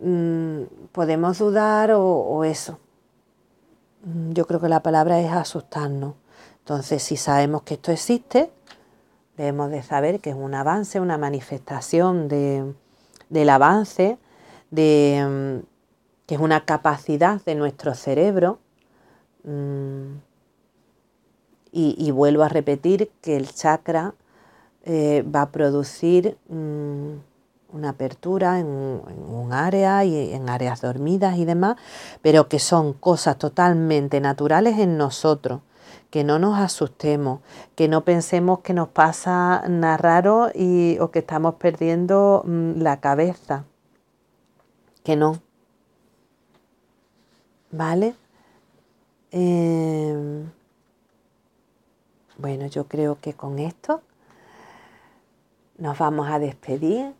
mm, 0.00 0.62
podemos 0.92 1.38
dudar 1.38 1.92
o, 1.92 2.44
eso. 2.44 2.78
Yo 4.30 4.46
creo 4.46 4.60
que 4.60 4.68
la 4.68 4.80
palabra 4.80 5.20
es 5.20 5.32
asustarnos. 5.32 6.14
Entonces, 6.60 7.02
si 7.02 7.16
sabemos 7.16 7.62
que 7.62 7.74
esto 7.74 7.92
existe, 7.92 8.52
debemos 9.36 9.70
de 9.70 9.82
saber 9.82 10.20
que 10.20 10.30
es 10.30 10.36
un 10.36 10.54
avance, 10.54 11.00
una 11.00 11.18
manifestación 11.18 12.28
del 13.28 13.50
avance, 13.50 14.18
de, 14.70 15.62
que 16.26 16.34
es 16.34 16.40
una 16.40 16.64
capacidad 16.64 17.42
de 17.44 17.54
nuestro 17.54 17.94
cerebro 17.94 18.58
y, 21.72 22.10
vuelvo 22.10 22.42
a 22.42 22.48
repetir 22.48 23.10
que 23.20 23.36
el 23.36 23.52
chakra 23.52 24.14
eh, 24.84 25.22
va 25.22 25.42
a 25.42 25.50
producir 25.50 26.36
mm, 26.48 27.12
una 27.72 27.90
apertura 27.90 28.58
en, 28.58 28.66
un 28.66 29.52
área 29.52 30.04
y 30.04 30.32
en 30.32 30.48
áreas 30.48 30.80
dormidas 30.80 31.36
y 31.36 31.44
demás, 31.44 31.76
pero 32.22 32.48
que 32.48 32.58
son 32.58 32.92
cosas 32.92 33.38
totalmente 33.38 34.20
naturales 34.20 34.78
en 34.78 34.96
nosotros 34.96 35.60
que 36.10 36.24
no 36.24 36.38
nos 36.38 36.58
asustemos, 36.58 37.40
que 37.74 37.88
no 37.88 38.04
pensemos 38.04 38.60
que 38.60 38.74
nos 38.74 38.88
pasa 38.88 39.64
nada 39.68 39.96
raro 39.96 40.50
y, 40.54 40.98
o 41.00 41.10
que 41.10 41.20
estamos 41.20 41.54
perdiendo 41.56 42.42
mm, 42.46 42.80
la 42.80 43.00
cabeza. 43.00 43.64
Que 45.04 45.16
no. 45.16 45.40
¿Vale? 47.70 48.14
Eh, 49.32 50.44
bueno, 52.38 52.66
yo 52.66 52.86
creo 52.86 53.18
que 53.20 53.34
con 53.34 53.58
esto 53.58 54.02
nos 55.78 55.98
vamos 55.98 56.28
a 56.30 56.38
despedir. 56.38 57.14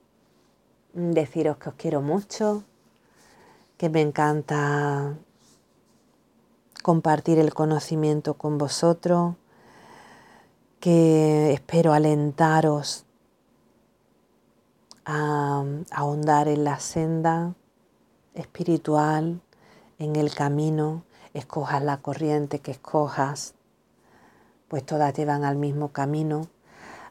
Deciros 0.93 1.59
que 1.59 1.69
os 1.69 1.75
quiero 1.75 2.01
mucho, 2.01 2.65
que 3.77 3.91
me 3.91 4.01
encanta 4.01 5.15
compartir 6.87 7.41
el 7.41 7.53
conocimiento 7.53 8.35
con 8.35 8.59
vosotros, 8.59 9.35
que 10.79 11.53
espero 11.53 11.93
alentaros 11.93 13.07
a 15.05 15.65
ahondar 15.91 16.47
en 16.47 16.63
la 16.63 16.79
senda 16.79 17.57
espiritual, 18.35 19.41
en 19.99 20.15
el 20.15 20.33
camino, 20.33 21.03
escojas 21.35 21.83
la 21.83 21.97
corriente 21.97 22.61
que 22.61 22.71
escojas, 22.71 23.55
pues 24.69 24.87
todas 24.87 25.13
llevan 25.13 25.43
al 25.43 25.57
mismo 25.57 25.89
camino. 25.89 26.43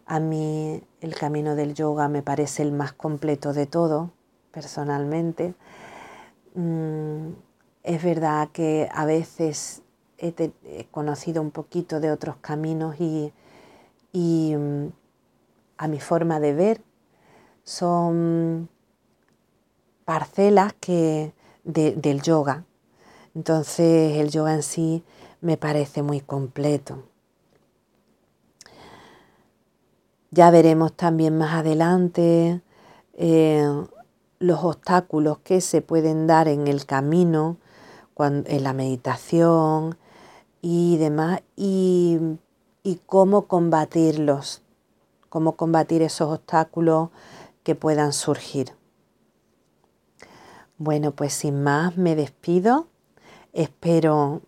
A 0.05 0.21
mí 0.21 0.81
el 1.01 1.15
camino 1.15 1.57
del 1.57 1.73
yoga 1.73 2.07
me 2.07 2.21
parece 2.21 2.63
el 2.63 2.71
más 2.71 2.93
completo 2.93 3.51
de 3.51 3.65
todo, 3.65 4.11
personalmente. 4.51 5.53
Es 7.85 8.01
verdad 8.01 8.49
que 8.51 8.89
a 8.91 9.05
veces 9.05 9.83
he, 10.17 10.33
conocido 10.89 11.39
un 11.43 11.51
poquito 11.51 11.99
de 11.99 12.09
otros 12.09 12.35
caminos 12.37 12.95
y, 12.99 13.31
mm, 14.55 14.87
a 15.77 15.87
mi 15.87 15.99
forma 15.99 16.39
de 16.39 16.53
ver 16.53 16.81
son 17.63 18.69
parcelas 20.03 20.73
que, 20.79 21.33
del 21.63 22.23
yoga. 22.23 22.65
Entonces 23.35 24.17
el 24.17 24.31
yoga 24.31 24.55
en 24.55 24.63
sí 24.63 25.03
me 25.41 25.55
parece 25.55 26.01
muy 26.01 26.21
completo. 26.21 27.03
Ya 30.31 30.49
veremos 30.49 30.93
también 30.93 31.37
más 31.37 31.53
adelante 31.53 32.61
eh, 33.13 33.85
los 34.39 34.63
obstáculos 34.63 35.37
que 35.43 35.61
se 35.61 35.83
pueden 35.83 36.25
dar 36.25 36.47
en 36.47 36.67
el 36.67 36.87
camino, 36.87 37.57
en 38.17 38.63
la 38.63 38.73
meditación 38.73 39.97
y 40.61 40.97
demás, 40.97 41.41
y, 41.55 42.17
y 42.83 42.99
cómo 43.05 43.47
combatirlos, 43.47 44.61
cómo 45.29 45.53
combatir 45.53 46.01
esos 46.01 46.31
obstáculos 46.31 47.09
que 47.63 47.75
puedan 47.75 48.13
surgir. 48.13 48.73
Bueno, 50.77 51.11
pues 51.11 51.33
sin 51.33 51.63
más 51.63 51.97
me 51.97 52.15
despido. 52.15 52.87
Espero 53.53 54.41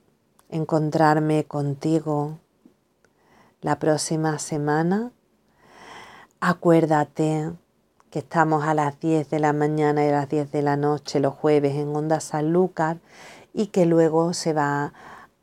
encontrarme 0.50 1.46
contigo 1.46 2.38
la 3.62 3.80
próxima 3.80 4.40
semana. 4.40 5.12
Acuérdate 6.40 7.52
que 8.12 8.20
estamos 8.20 8.64
a 8.64 8.74
las 8.74 9.00
10 9.00 9.30
de 9.30 9.40
la 9.40 9.54
mañana 9.54 10.06
y 10.06 10.10
a 10.10 10.12
las 10.12 10.30
10 10.30 10.52
de 10.52 10.62
la 10.62 10.78
noche 10.78 11.20
los 11.20 11.34
jueves 11.34 11.76
en 11.76 11.96
Onda 11.96 12.20
Sanlúcar 12.20 12.98
y 13.58 13.68
que 13.68 13.88
luego 13.88 14.34
se 14.34 14.54
va 14.54 14.94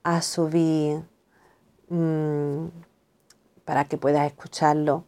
a 0.05 0.23
subir 0.23 1.03
mm, 1.89 2.67
para 3.65 3.87
que 3.87 3.99
puedas 3.99 4.25
escucharlo 4.25 5.05